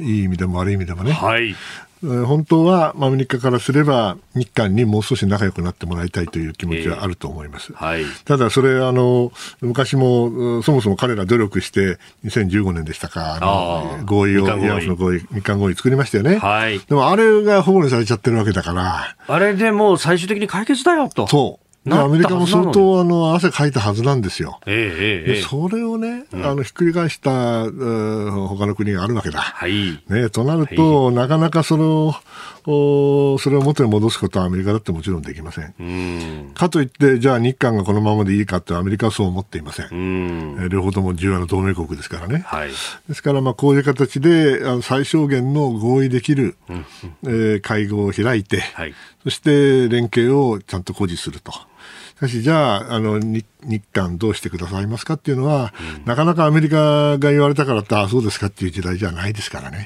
[0.00, 1.12] いい意味でも悪い意味でもね。
[1.12, 1.54] はい。
[2.00, 7.72] 本当はアメリカからすれば日韓にもう少し仲良くなってもらいたいという気持ちはあると思います。
[7.72, 16.38] えーはい、ただそれあの昔もそもそも彼ら努力して2015年でしたかあの合意をイヤフの合意日韓合意作りましたよね。
[16.38, 19.16] はい、でもあれが保護にされちゃってるわけだから。
[19.26, 21.26] あれでもう最終的に解決だよと。
[21.26, 21.67] そう。
[21.90, 24.60] アメリカも相当あの汗かいたはずなんですよ。
[24.66, 29.40] ええええ、それをね、うん、あのひっくり返した他の国があるわけだ。
[29.40, 32.14] はい、ね、となると、はい、なかなかその
[32.70, 35.74] おそれを元に戻すことはアメリカだってもちろんできません。
[35.80, 39.86] んかといって、じゃあ日韓がこのままでいいかってアメリカはそう思っていません。
[39.94, 42.40] ん両方とも重要な同盟国ですからね。
[42.46, 42.68] はい、
[43.08, 46.86] ですから、まあこういう形であの最小限の合意できる、うん
[47.24, 51.52] えー、会合を開いて、はい、そして連携をちゃんと誇示すると。
[52.18, 53.44] しかし、じゃあ、あの、日
[53.92, 59.84] 韓どうしてくださいますかっていうのは、うん、なかなかアメリカが言われたからって、あそうですかっていう時代じゃないですからね。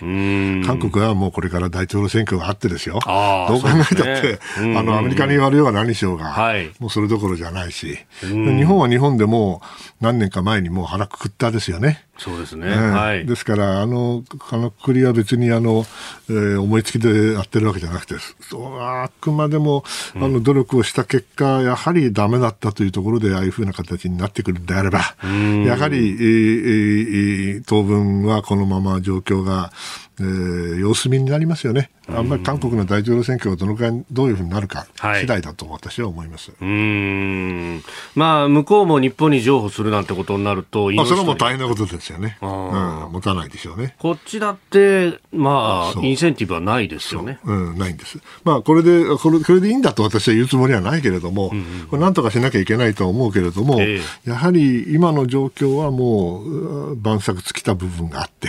[0.66, 3.00] 韓国はもうこれから大統領選挙があってですよ。
[3.04, 9.60] どう考えたって、ね、あの、アメリカに言われようが何しようが、はい、もうそれどころじゃないし、日本は日本でも
[10.02, 12.04] 何年か前にもう腹くくったですよね。
[12.18, 12.68] そうですね。
[12.68, 13.24] はい。
[13.24, 15.86] ですから、あの、あのくりは別に、あの、
[16.28, 19.84] えー、思いつきでやってるわけじゃなくて、そうあくまでも、
[20.16, 29.72] あの、努力をした結果、やはりダメだったというところで、ああいうふうな形になってくるんであれば、やはり、えー、えー、当分はこのまま状況が、
[30.18, 31.90] えー、様子見になりますよね。
[32.16, 34.86] あんまり韓国の大統領選挙がどのくらい、どういうふうになるか
[35.20, 36.52] 次第だと私は思います。
[36.60, 37.82] うん。
[38.14, 42.38] まあ、向こうも日本に譲歩するなんてことになると、まあ、それはもう大変なことですよね。
[42.42, 43.94] うん、持たないでしょうね。
[43.98, 47.38] こっちだって、まあ、インセンティブはないですよね。
[47.44, 48.18] ううん、ないんです。
[48.44, 58.48] まあ、これで、これこれでいいんだと私は言うつもりはないけれども、うんうん、これなんとかしなきゃいけないと思うけれども、えー、やはり今の状況はもう、晩作尽きた部分があって、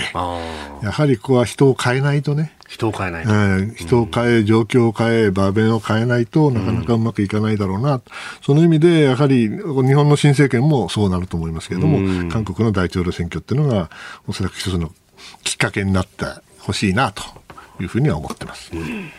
[0.84, 8.02] やはりここは人を変えないとね、人を変えないと、えー、人を変え、状況を変え、場面を変えないとなかなかうまくいかないだろうな、うん、
[8.42, 13.92] その意味でやはり日本の新政権もそうなると思いますけれども、うん、韓国の大統領選挙っていうのが
[14.28, 14.92] おそらく一つの
[15.44, 16.26] きっかけになって
[16.60, 17.22] ほしいなと
[17.80, 18.72] いうふうには思ってます。
[18.74, 19.12] うん。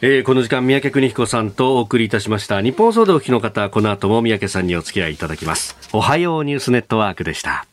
[0.00, 2.62] えー、この時間三宅邦彦さんとお送りいたしました。
[2.62, 5.76] 日本総動機の方この後も三宅さんにお付き合いいただきます。
[5.92, 7.66] おはようニュースネットワークでした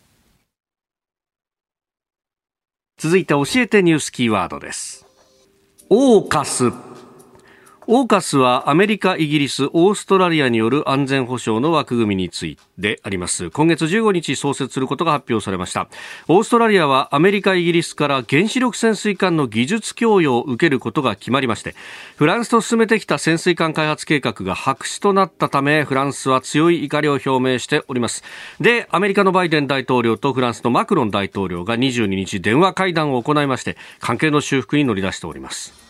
[2.97, 5.05] 続いて教えてニュースキーワードです。
[5.89, 6.71] オーカス。
[7.87, 13.51] オーカスはアメリカ、イギリス、オーストラリアによる安全保障の枠組みについてあります。
[13.51, 15.87] 今月15日創設することが発表されました。
[16.27, 21.75] オーストラリアはアメリカ、イギリスから原子力潜水艦の技術供与を受けることが決まりまして、
[22.15, 28.23] フランスと進めてきた潜水艦開発計画が白紙となったため、フランスは強い怒りを表明しております。
[28.59, 35.84] で、アメリカのバイデン大統領とフランスのマクロン大統領が22日電話会談を行いまして、関係の修復に乗り出しております。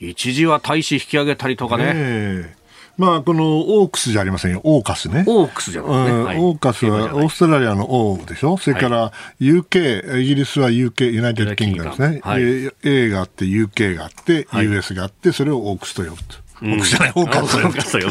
[0.00, 2.54] 一時は大使引き上げたりとかね。
[2.96, 5.24] まあ、この AUKUS じゃありませんよ、オーカスね。
[5.26, 12.42] オークスじゃない、ね、はい、オーカスはオーストラリアのオーでしょ、それから UK、はい、イギリスは UK、United Kingdom ですね、はい、
[12.84, 16.45] A があって、UK があって、US があって、それをオークスと呼ぶと。
[16.60, 18.10] 僕じゃない、オーカスよ。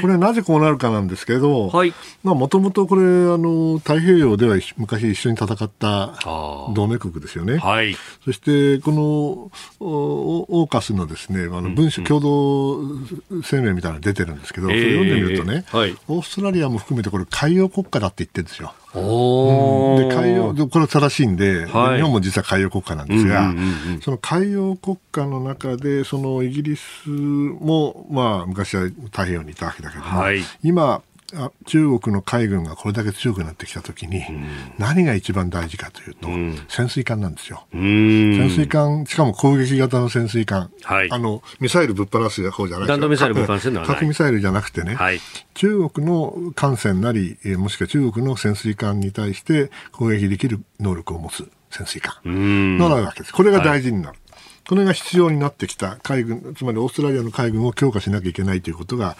[0.00, 1.92] これなぜこうなるかなんですけど、はい、
[2.22, 3.04] まあもともとこれ、あ
[3.38, 6.14] の、太平洋では昔一緒に戦った
[6.74, 7.58] 同盟国ですよね。
[7.58, 7.96] はい。
[8.24, 9.50] そして、この
[9.80, 18.74] オーカスのですね、あの文書共同声明みたいなの出てるんですけど、それ読んでみるとね、はい、オーストラリアも含めてこれ海洋国家だって言ってるんですよ。
[18.94, 23.54] おで海洋これは正しいんで、はい、日本も実は海洋国家なんですが、
[24.02, 31.02] その海洋国家の中でそのイギリスも、まあ、昔は太平洋にいたわけだけども、はい、今
[31.66, 34.24] 中国の海軍がこれだけ強くなってきたときに、
[34.78, 36.28] 何が一番大事かというと、
[36.68, 37.64] 潜水艦なんですよ。
[37.72, 40.70] 潜水艦、しかも攻撃型の潜水艦。
[40.82, 45.20] はい、あの、ミサイルぶっ放す方じゃない弾道ミサイルぶっ放すのは核ミサイルじゃなくてね、はい、
[45.54, 52.14] 中国の艦船なり、もしくは中国の潜水艦に対して攻撃できる能力を持つ潜水艦。
[52.24, 53.32] のなるわけです。
[53.32, 54.18] これが大事になる。
[54.70, 59.16] これが必要になってきた海軍、つまりオーストラリアの海軍を強化しなきゃいけないということが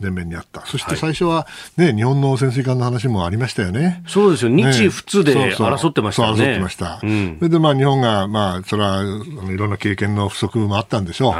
[0.00, 0.64] 前面にあった。
[0.64, 1.46] そして最初は
[1.76, 4.02] ね、日本の潜水艦の話もありましたよね。
[4.06, 4.50] そうですよ。
[4.50, 6.38] 日仏で争ってましたね。
[6.38, 7.00] そう争ってました。
[7.02, 11.34] うん、それでまあ日本が、まあ、それは、いろんな経験の不足もあったんでしょう。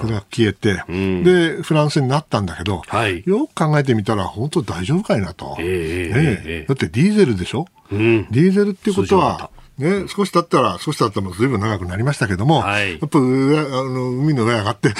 [0.00, 5.56] それが消えて、うん、で、フランスになったんだけど、はい、よく考えてみたら、本当大丈夫かいなと。
[5.58, 14.92] えー、ね、えー、だってディーゼルでしょ、うん、ディーゼルっていうことは、ね、少し経ったら、少し経ったらもう随分長くなりましたけども、はい、やっぱ上あの海の上上がって、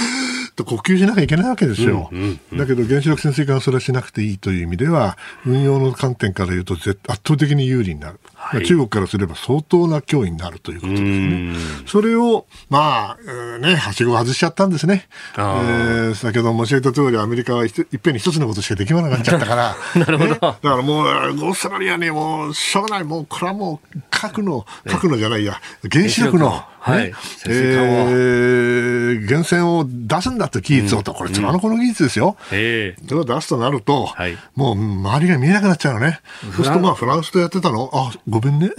[0.59, 2.09] と呼吸しなきゃいけないわけですよ。
[2.11, 8.19] うんうんうん、だけど原子力潜水艦はそれはしなくていいという意味では、運用の観点から言うと圧倒的に有利になる。
[8.35, 11.55] はい、中国からすれば相当な脅威になるということですね。
[11.87, 15.09] それを、まあ、えー、ね、はしご外しちゃったんですね。
[15.37, 19.77] えー、先ほど申し上げた通り、アメリカはいっぺんに一つのことしかできなくなっちゃったから。
[20.01, 27.13] なるほど、ね、だからもう、オーストラリアにもう、しょうがない、もう、これはもう、核の、核のじゃないや、原子力の、はい。
[27.47, 32.37] えー、源泉を出すんだと技術をと、これ、妻の子の技術ですよ。
[32.53, 33.07] ええ。
[33.07, 36.21] それを出すとなると、はい、もう周りが見えなくなっちゃうのね。
[36.57, 38.71] そうすると、まあ、フランスとやってたの、あ、ごめんね。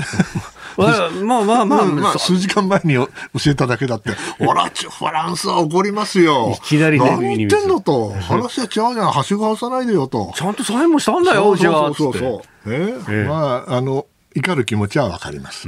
[0.78, 3.08] まあまあまあ、まあ、まあ、数時間前に教
[3.48, 6.56] えただけだって、ほら、フランスは怒りますよ。
[6.58, 7.10] いきなりね。
[7.10, 8.12] 何言ってんのと。
[8.12, 9.12] 話は違うじゃん。
[9.12, 10.32] はしご外さないでよと。
[10.36, 11.74] ちゃんとサインもしたんだよ、じゃあ。
[11.74, 12.74] そうそうそう。
[12.74, 14.06] ええまあ、あの、
[14.42, 15.62] 怒る気持ちはわかります。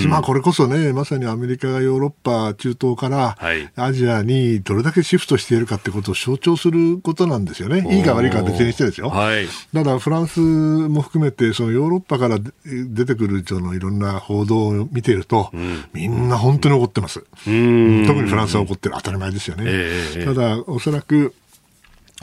[0.00, 3.36] しまあこれこそね、まさにアメリカがヨーロッパ、中東から
[3.76, 7.86] アジアにどれだけシフトしているかってことを象徴することなんですよね。
[7.96, 9.08] いいか悪いかは別にしてですよ。
[9.08, 17.20] はい、だからフランスも含めて、そのヨーロッパから出てくるそのいろんな報道を見ていると、うん、みんな本当に怒ってます。
[17.44, 18.94] 特にフランスは怒ってる。
[18.96, 19.64] 当たり前ですよね。
[19.66, 21.34] えー、ただ、おそらく、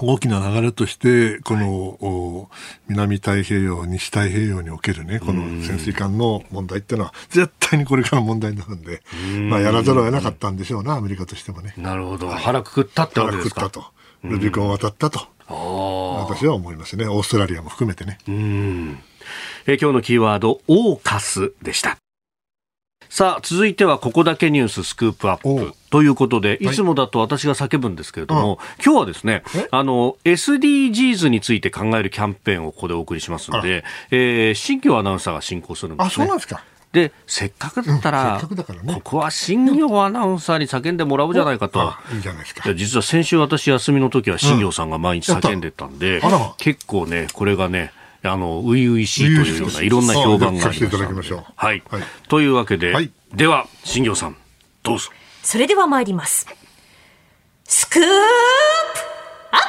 [0.08, 2.48] 大きな流れとして、この、はい、
[2.90, 9.02] 南太平洋、西太平洋におけるね、この潜水艦の問題っていうのは、絶対にこれから問題になるんで、
[9.50, 11.74] まあ、やらざるを得なかったんでしょうな、アメリカとしてもね。
[11.78, 12.30] なるほど。
[12.30, 13.62] 腹くくったってわけですか？
[13.62, 14.28] 腹くくったと。
[14.28, 15.20] ルビコンを渡ったと。
[15.48, 17.08] 私は思いますね。
[17.08, 18.20] オーストラリアも含めてね。
[18.28, 19.00] うん。
[19.68, 21.98] え今日のキーワード、オーカスでした。
[23.12, 25.74] さあ、続いてはここだけニューススクープアップ。
[25.90, 36.08] ということで、いつもだと私が叫ぶんですけれども、はい、今日はですね、あの、SDGs について考えるキャンペーンをここでお送りしますので、えー、新業アナウンサーが進行するんですね。
[36.08, 36.64] あ、そうなんですか。
[36.94, 41.94] で、せっかくだったら、うんね、ここは新業アナウンサーに叫んでもらおうじゃないかと。
[42.14, 42.74] いいじゃないですか。
[42.74, 47.92] 実は先週私休みの時は新業さんが毎日叫んでたんで、うん、結構ね、これがね、
[48.24, 51.54] あの、初々しいというような、いろんな評判がありました。
[51.56, 51.84] はい。
[52.28, 54.38] というわけで、はい、では、新業さん、
[54.84, 55.10] どうぞ。
[55.42, 56.48] それでは参ります。
[57.66, 59.60] スクープアッ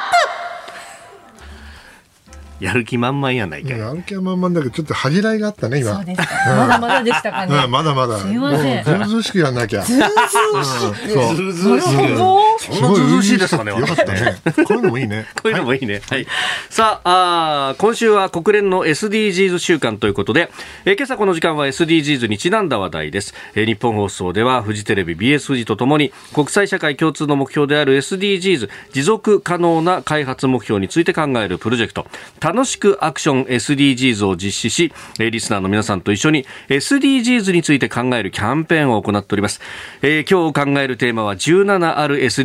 [2.59, 5.95] プやる気満々やないかやる気満々だけど、ちょっと恥じらいがあったね、今。
[5.95, 6.55] そうですか。
[6.55, 7.67] まだまだでしたかね。
[7.67, 8.19] まだまだ。
[8.19, 8.83] すみません。
[8.83, 9.81] ずうずうしくやんなきゃ。
[9.81, 11.35] ずうずうしく。
[11.35, 12.52] ずうずうしく。
[12.59, 14.35] そんなずうしいですかね、よかったね。
[14.65, 15.25] こういうのもいいね。
[15.35, 16.01] こういうのもいいね。
[16.09, 16.27] はい。
[16.69, 20.51] さあ、あ今週は国連の SDGs 週間ということで、
[20.85, 23.33] え今朝この時間は SDGs にちなんだ話題です。
[23.55, 32.05] え日本放送ではフジテレビ BS 富士とともに国際社会共通の目標である SDGs 持続可能な開発目標について考えるプロジェクト
[32.39, 39.61] 楽しくアクション SDGs を実施し、えリスナーの皆さんと一緒に SDGs について考えるキャンペーンを行っております。
[40.01, 42.42] えー、今日考えるテーマは17ある SDGs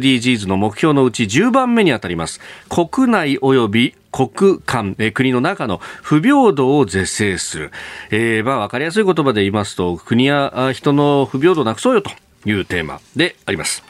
[0.48, 2.40] の目標のうち10番目にあたります。
[2.68, 7.70] 国内及び国間、国の中の不平等を是正する。
[8.10, 12.10] えー、まあ、わかりやすい言葉で言いますと、国や人の不平等をなくそうよと
[12.44, 13.87] いうテーマであります。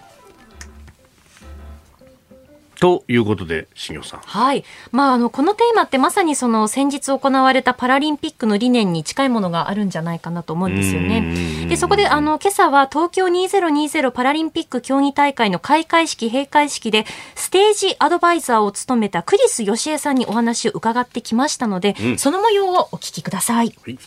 [2.81, 4.21] ということで、新業さん。
[4.21, 4.65] はい。
[4.93, 11.67] まあ、あの、このテーマってまさにその先日行われたパラリンピックの理念に近いものがあるんじゃないかなと思うんですよね。
[11.69, 17.05] で、そこで、あの、今朝は東京2020パラリンピック競技大会の開会式、閉会式で、
[17.35, 23.75] ステージアドバイザーを務めたクリス義恵さんにお話を伺ってきましたので、うん、その模様をお聞きください。
[23.85, 23.99] はい、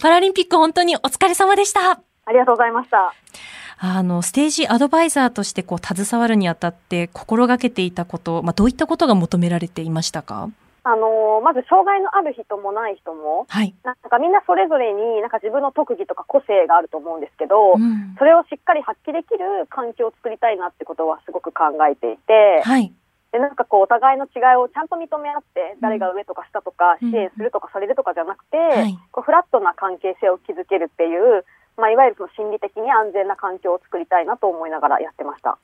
[0.00, 2.00] パラリンピック本当にお疲れ様でした。
[2.26, 3.12] ありがとうございました。
[3.78, 10.48] あの、ステージアドバイザーとしてこう、携わるにあたって心がけていたこと、まあ、どういったことが求められていましたか？
[10.88, 22.92] あのまず障害のある人もない人も、はい、なんかみんなそれぞれになんか自分の特技とか個性があると思うんですけど、うん、それをしっかり発揮できる環境を作りたいなってことはすごく考えていて、はい、
[23.32, 28.62] でなんかこうお互いの違いをちゃんと認め合って誰が上とか下とか支援するとかされるとかじゃなくて、うん。
[28.62, 31.44] はい、こうフラットな関係性を築けるっていう
[31.76, 35.58] まあ、いわゆるその心理的に安全な環境を作りたいなと思いながらやってました。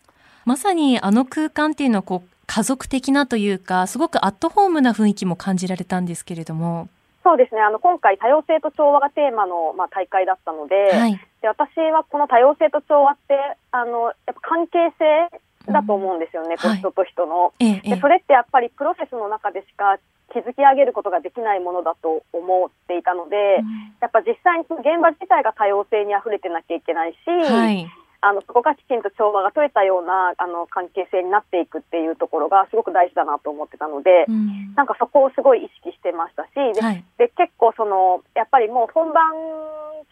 [0.44, 6.88] まさにあの空間っていうのはこう家族的なというか、すごくアットホームな雰囲気も感じられたんですけれども。
[7.22, 7.60] そうですね。
[7.60, 13.38] あの、今回多様性と調和がテーマの、まあ、大会だったので、はい、で、私はこの多様性と調和って、
[13.70, 18.00] あの、やっぱ関係性だと思うんですよね、うん、人と人の、はい、で。
[18.00, 19.98] それってやっぱりプロセスの中でしか
[20.34, 27.86] 築き上げることができないものだと思っていたので、うん、やっぱ実際にその現場自体が多様性にあふれてなきゃいけないし、はい
[28.22, 39.26] あのそこがきちんと調和が取れたようなあの関係性になっていくっていうところがすごく大事だなと思ってたので、うん、なんかそこをすごい意識してましたし、ではい、で結構そのやっぱりもう本番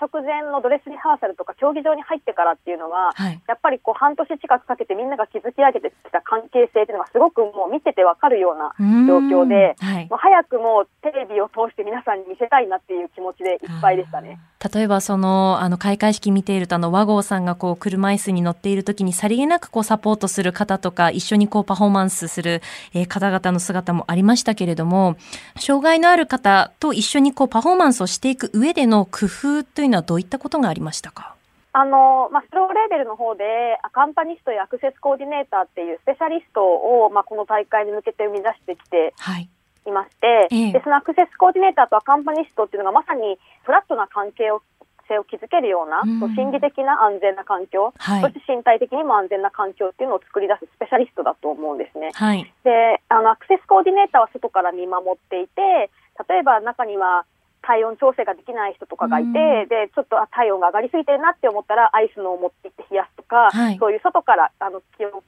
[0.01, 8.73] 直前のドレスリハーサルとか競技場に入ってからっていうのは、はい、やっぱりこう半年近くかけてみんなが築き上げてきた関係性っていうのがすごくもう見ててわかるような
[9.07, 14.41] 状況で、はい、もう早くもうテレビを通して皆さんに見せたいなっていう気持ちでいっぱいでしたね。
[14.73, 22.63] 例えばそのあの開会式見ているとあの和合さんがこう車椅子に乗っている時にさりげなくこうサポートする方とか一緒にこうパフォーマンスする、
[22.95, 25.17] えー、方々の姿もありましたけれども
[25.57, 31.37] 障害のある方と一緒にこうパフォーマンスをしていく上での工夫というのはどういったことがありましたか？
[31.73, 33.45] あのまあ、スローレーベルの方で
[33.83, 39.49] アカンパニストやアクセスコーディネーターっていうスペシャリストを、まあ、この大会に向けて生み出してきてい。
[39.91, 44.63] まして、はいええ、でそのアクセスコーディネーターとアカンパニストっていうのがまさにフラットな関係を
[45.11, 52.13] 性を築けるような、うん、心理的な安全な環境、はい、そして身体的にも安全な環境っていうのを作り出すスペシャリストだと思うんですね。
[52.15, 55.91] はい、であのアクセスコーディネーターは外から見守っていて
[56.29, 57.27] 例えば中には
[57.63, 65.23] 体温調整ができない人とかがいて、うん、でちょっと体温が上がりすぎてるなって思ったらアイスのを持って行って冷やすとか、はい、そういう外からあの気を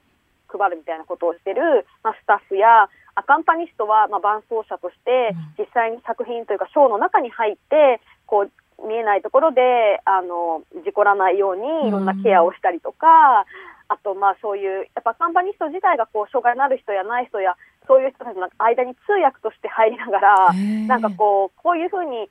[0.49, 8.51] 配るみたいなことをしてる、まあ、スタッフやアカンパニストは、まあ、伴奏者として実際に作品というかショーの中に入ってこう
[8.87, 13.47] 見えないところであの事故らないようにいろんなケアをしたりとか、
[13.89, 17.57] あとまあそういうやっぱカンパニスト自体がこう障害のある人やない人や
[17.87, 20.53] そういう人たちの間に通訳として入りながら
[20.89, 22.29] なんかこうこういうふうに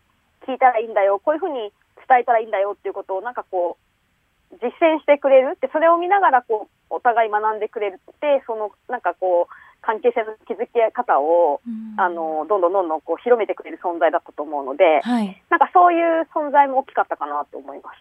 [0.48, 1.72] 聞いたらいいんだよこういうふうに
[2.08, 5.54] 伝えたらいいんだよっていうことをなんかこう実践してくれる。
[5.56, 11.60] ってそれを見ながらこうお互い学んでくれるってそのなんかこう関係性の築き方を、
[11.98, 17.98] あのどんどんどんどんこう広めてくれる存在だったと思うので、はい、なんかそういう存在も大きかったかなと思います。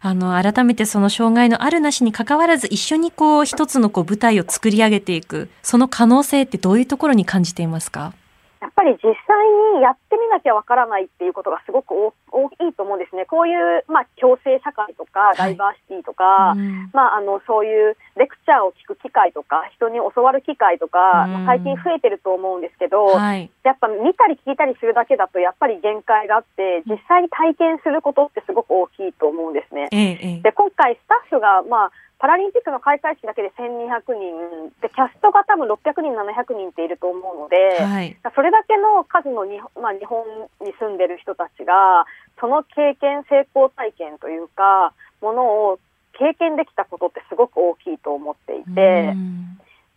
[0.00, 8.12] あの改めてその障害のあるなしに関わらず一緒にこう一つのこう舞台を作り上げていくその可能性ってどういうところに感じていますか？
[8.64, 11.92] やっぱり実際にやってみなきゃわからないっていうことがすごく
[12.32, 13.26] 大きいと思うんですね。
[13.28, 16.58] こういう、まあ、共生社会とか、ダイバーシティとか、はい
[16.96, 29.88] まあ、あの、そういうレクチャーを聞く機会とか、人に教わる機会とか、まあ、最近増えてると思うんですけど、はい、やっぱ見たり聞いたりするだけだと、やっぱり限界があって、実際に体験することってすごく大きいと思うんですね。
[29.92, 31.92] ええ、で、今回スタッフが、まあ、
[32.24, 40.24] パラリンピックの開会式だけで1200人でキャストが多分600人、700人っていると思うので、はい、それだけの数の日,、まあ、日本
[40.64, 42.08] に住んでる人たちが
[42.40, 45.78] その経験、成功体験というかものを
[46.16, 49.12] 経験できたことってすごく大きいと思っていて。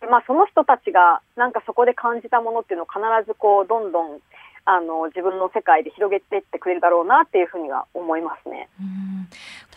[0.08, 4.20] まあ、その人たちがなんかそこで感じたものっていうのを必ずこうどんどん
[4.68, 8.68] あの自分の世界で広げていってくれるだろうなっていうふうには思いますね。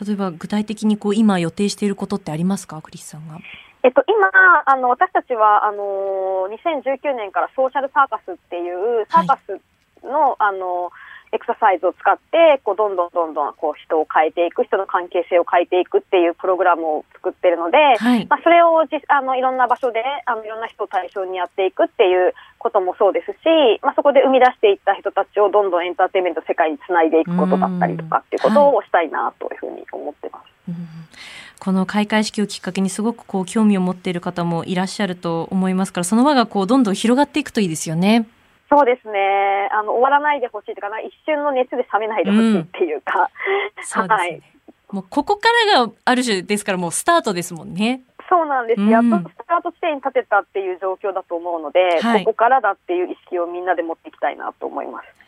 [0.05, 3.37] 例えば具体的にこう今予定していることってありますか、クリスさんが。
[3.83, 4.29] えっと、今、
[4.65, 9.59] あの、私たちは、あの、2019年からソーシャルサーカスっていうサーカス
[10.05, 10.91] の、はい、あの、
[11.31, 30.71] エクササイズを使って、こう、どんどんどんどん、こう、人を変えていく、人の関係性を変えていくっていうプログラムを作ってるので、はい、まあ、それをじあの、いろんな場所で、あの、いろんな人を対象にやっていくっていうこともそうですし、まあ、そこで生み出していった人たちをどんどんエンターテインメント世界につないでいくことだったりとかっていうことをしたいなというふうに思ってます。
[30.71, 30.75] はい
[31.61, 38.27] この開会式をきっかけにすごくこう興味を持っている方もいらっしゃると思いますから、その輪がこうどんどん広がっていくといいですよね。
[38.71, 39.67] そうですね。
[39.73, 43.29] あの、終わらないでほしいとかな、一瞬の熱で冷めないでほしいっていうか。
[44.01, 44.41] うん、はい。
[44.91, 48.01] もうここからがある種ですからもうスタートですもんね。
[48.29, 48.81] そうなんです。
[48.81, 55.20] やっとスタート地点に立てたっていう状況だと思うので、はい、ここからだっていう意識をみんなで持っていきたいなと思います。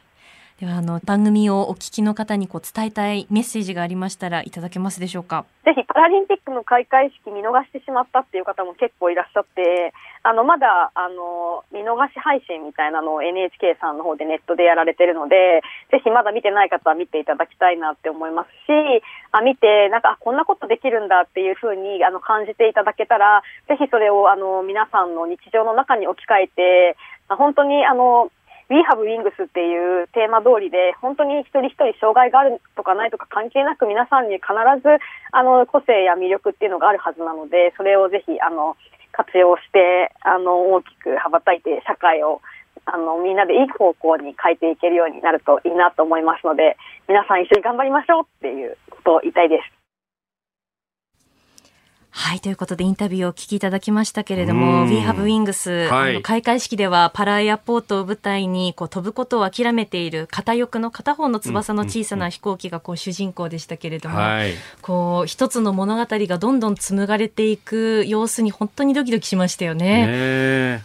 [0.64, 5.43] ではあの番組をお聞きの方にこう伝えたいメッセージがありましたらいただけますでしょうか？
[5.66, 9.91] ぜひパラリンピックの開会式見逃してしまったっていう方も結構いらっしゃって、
[10.24, 19.03] あのまだあの見逃し配信みたいなのを NHK さんの方でネットでやられてるので、ぜひまだ見てない方は見ていただきたいなって思いますし、
[19.34, 26.95] あ見てなんかこんなことできるんだっていうふうにあの感じていただけたら、ぜひそれをあの皆さんの日常の中に置き換えて、
[27.28, 28.32] 本当にあの
[28.74, 34.49] We Have Wings っていうテーマ通りで、本当に一人一人障害があるとかないとか関係なく皆さんに必
[34.82, 34.97] ず、
[35.32, 38.76] あの、個性や魅力っていうのがあるはずなので、それをぜひ、あの、
[39.11, 42.41] 活用して、あの、大きく羽ばたいて社会を
[42.86, 46.76] あの、みんなでいい方向に変えていけるようになるといいなと思いますので、
[47.07, 49.82] 皆さん一緒に頑張りましょうっていうことを言いたいです。
[52.16, 52.39] はい。
[52.39, 64.53] ということで、インタビューをお聞きいただきましたけれども、We Have Wings、はい、開会式ではパラエアポートを舞台にこう飛ぶことを諦めている片翼の片方の翼の小さな飛行機がこう主人公でしたけれども、はい、
[64.84, 70.05] こう、一つの物語がどんどん紡がれていく様子に本当にドキドキしましたよね。
[70.05, 70.84] ね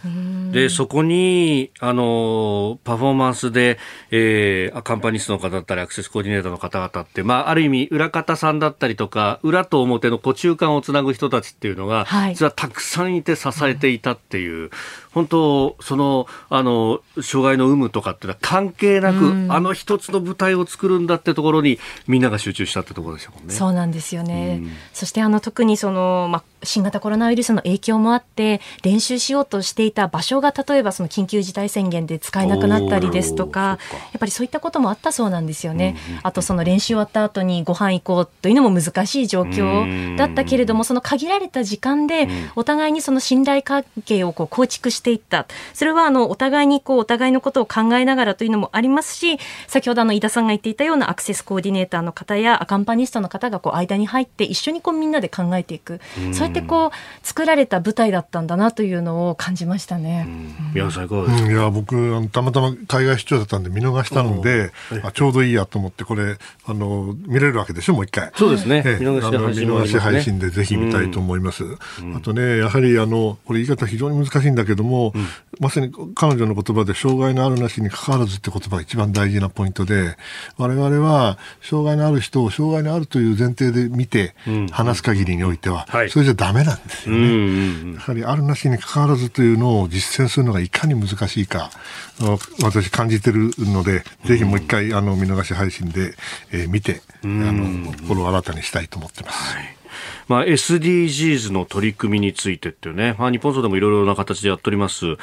[0.51, 3.77] で、そこに、あの、パフォーマンスで、
[4.09, 14.69] えー、アカンパニストの方だったり、アクセスコーディネーターの方々って、まあ、ある意味、裏方さんだったりとか、裏と表のこう中間をつなぐ人たちっていうのが、はい、実はたくさんいて支えていたっていう、
[15.11, 23.53] 本当、その、あの、障害の有無とかっていうのは関係なく、うん、あの一つの舞台を作るんだってところに、みんなが集中したってところでしたもんね。
[23.53, 24.59] そうなんですよね。
[24.61, 33.77] うん、そして、あの、特にその、まあ、新型コロナウイルスの影響もあって、練習しようとしていた場所が、例えばその緊急事態宣言で使えなくなったりですとか、や
[34.17, 35.95] っぱりそういったこともあったそうなんですよね。
[36.11, 45.47] うん、あと、その練習終わった後にご飯行こうというのも難しい状況だったけれども、その限られた時間で、お互いにその信頼関係をこう構築していった。
[45.73, 55.99] それはあのお互いにこうお互いのことを考えながらというのもありますし、先ほどあの井田さんが言っていたようなアクセスコーディネーターの方やアカンパニストの方がこう間に入って一緒にこうみんなで考えていく。
[56.33, 60.27] そうやってこう作られた舞台だったんだなというのを感じましたね。
[60.73, 61.51] 宮さんいかがですか？
[61.51, 64.71] いや僕たまたま海外出張だったんで見逃したので、
[65.03, 68.31] あちょうどいいやと思ってこれあの見れるわけでしょもう一回。
[68.35, 68.83] そうですね。
[68.99, 71.63] 見逃し配信でぜひ見たいと思います。
[72.15, 75.13] あとねやはりあのこれ言い方非常に難しいんだけども、
[75.59, 80.15] まさに彼女の言葉で障害のあるなしに関わらずって言葉が一番大事なポイントで
[80.57, 84.35] 我々は障害のある人を障害のあるという前提で見て
[84.71, 91.71] 話す限りにおいては、それじゃダメなんですよね、やはりあるなしに関わらずというのを実践するのがいかに難しいか
[92.61, 96.13] 私感じてるので、ぜひもう一回あの見逃し配信で、
[96.51, 99.55] えー、見てあの心を新たにしたいと思ってます。
[99.55, 99.78] はい
[100.27, 105.05] まあ、SDGs の取り組みについてっていうね、まあ、日本層でもいろいろな形でやっております。
[105.05, 105.15] 明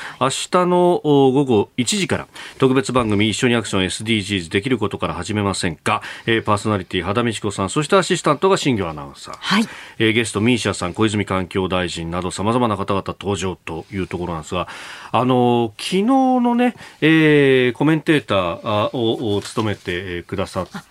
[0.50, 9.36] 日の午後1時から特別番組一緒にアクション SDGs できることから始めませんか、えー、パーソナリティ肌美智子さん、そしてアシスタントが新業アナウンサー。
[9.38, 9.68] はい。
[9.98, 14.68] えー、ゲストミーシャさん、小泉環境大臣など様々な方々登場というところなんですが、
[15.12, 20.84] あの昨日のね、えー、コメンテーターを務めてくださった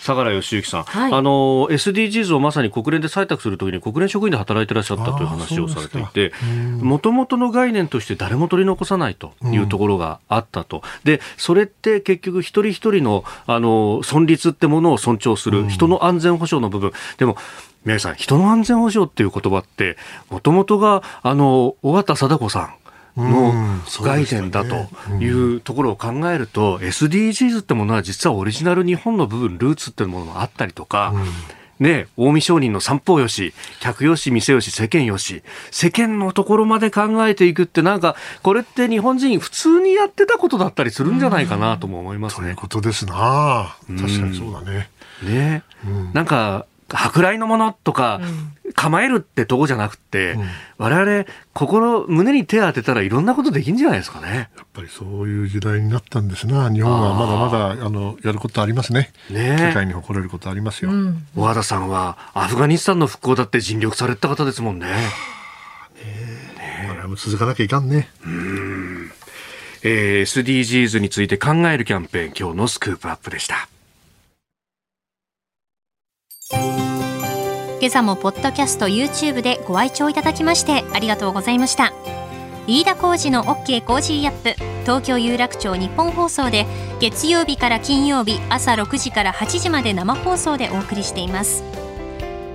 [0.00, 6.32] 相良義行さん、はい、あの SDGs をまさに国連で採択するときに国連職員で働いていらっしゃったという話をされていて
[6.80, 16.92] もともとの概念として誰も取り残さないというところがあったと、うん、でそれって結局一人一人のあの存立ってものを尊重する、人の安全保障の部分。
[17.18, 17.36] でも
[17.84, 19.96] 宮さん人の安全保障っていう言葉って
[20.30, 22.74] もともとがあの尾形貞子さん
[23.16, 23.52] の
[24.02, 24.88] 概念だと
[25.20, 31.14] いうところを考えると、SDGs ってものは実はオリジナル日本の部分、ルーツってものもあったりとか、
[31.80, 42.46] ね、近江商人の三方よし、客よし、店よし、世間よし、世間のところまで考えていくって、なんか、これって日本人普通にやってたことだったりするんじゃないかなとも思いますね。
[42.46, 44.88] ということですな確かにそうだね。
[45.22, 48.20] ね、うん、なんか、舶来のものとか、
[48.74, 50.44] 構えるってとこじゃなくて、うん、
[50.78, 54.50] 我々、心、胸に手を当てたらいろんなことできるんじゃないですかね。
[54.56, 56.72] やっぱりそういう時代になったんですな。
[56.72, 59.12] 日本はまだまだ、あの、やることありますね。
[59.30, 60.90] ね世界に誇れることありますよ。
[60.90, 64.86] うん、小和田さんは、アフガニスタンの復興だって尽力された方ですもんね。
[64.86, 64.92] ね
[66.02, 66.88] え。
[66.88, 68.08] これも続かなきゃいかんね。
[68.24, 69.10] うん。
[69.82, 73.68] えー、SDGs について考えるキャンペーン、今日のスクープアップでした。
[77.80, 81.92] 今朝もポッドキャスト YouTube でご愛聴いただきましてありがとうございました。
[82.66, 83.84] 飯田浩司の OK!
[83.84, 84.54] Cozy up!
[84.84, 86.66] 東京有楽町ニッポン放送で
[86.98, 91.62] 月曜日から金曜日朝6時から8時まで生放送でお送りしています。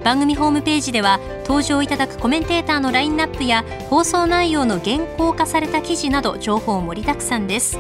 [0.04, 7.78] 番組ホームページでは登場いただくコメンテーターのラインナップや放送内容の原稿化された記事など情報盛りだくさんです。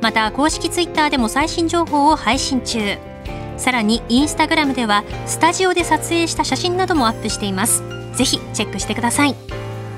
[0.00, 3.09] また公式ツイッターでも最新情報を配信中。
[3.60, 7.84] さらにインスタグラムではスタジオで撮影した写真などもアップしています。
[8.14, 9.36] ぜひチェックしてください。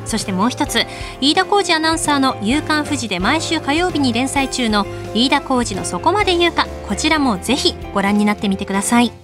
[0.04, 0.84] そしてもう一つ
[1.20, 4.84] 飯田浩二アナウンサーの「夕刊富士」で毎週火曜日に連載中の
[5.14, 9.21] 飯田浩二のそこまで言うかこちらもぜひご覧になってみてください。